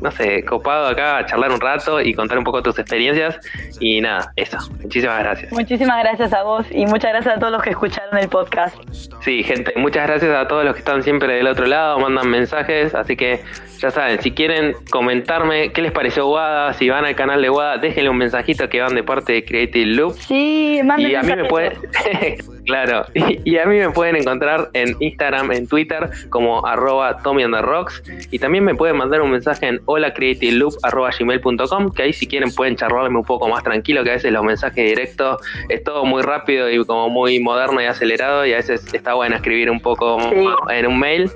[0.00, 3.38] no sé, copado acá a charlar un rato y contar un poco tus experiencias.
[3.78, 4.58] Y nada, eso.
[4.82, 5.52] Muchísimas gracias.
[5.52, 8.76] Muchísimas gracias a vos y muchas gracias a todos los que escucharon el podcast.
[9.22, 12.94] Sí, gente, muchas gracias a todos los que están siempre del otro lado, mandan mensajes.
[12.94, 13.40] Así que
[13.80, 17.78] ya saben, si quieren comentarme qué les pareció Wada, si van al canal de Wada,
[17.78, 20.18] déjenle un mensajito que van de parte de Creative Loop.
[20.18, 21.72] Sí, manden Y a mí me puede.
[22.66, 28.02] claro, y, a mí me pueden encontrar en Instagram, en Twitter, como arroba Tommy Rocks.
[28.30, 33.16] Y también me pueden mandar un mensaje en holacreativeloop.gmail.com, que ahí si quieren pueden charlarme
[33.18, 35.38] un poco más tranquilo, que a veces los mensajes directos
[35.70, 39.36] es todo muy rápido y como muy moderno y acelerado, y a veces está bueno
[39.36, 40.18] escribir un poco
[40.68, 41.30] en un mail.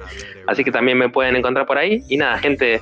[0.47, 2.03] Así que también me pueden encontrar por ahí.
[2.09, 2.81] Y nada, gente,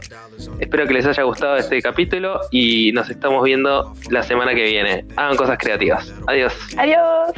[0.61, 5.05] espero que les haya gustado este capítulo y nos estamos viendo la semana que viene.
[5.17, 6.13] Hagan cosas creativas.
[6.27, 6.53] Adiós.
[6.77, 7.33] Adiós.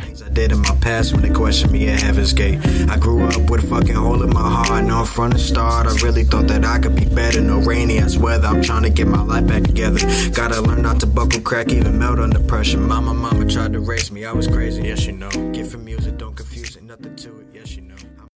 [2.91, 4.85] I grew up with a fucking hole in my heart.
[4.85, 7.41] No, from the start, I really thought that I could be better.
[7.41, 8.47] No rainy ass weather.
[8.47, 10.01] I'm trying to get my life back together.
[10.33, 12.79] Gotta learn not to buckle, crack, even melt under pressure.
[12.79, 14.25] Mama, mama tried to raise me.
[14.25, 14.83] I was crazy.
[14.83, 15.31] Yes, you know.
[15.53, 16.83] Get from music, don't confuse it.
[16.83, 17.44] Nothing to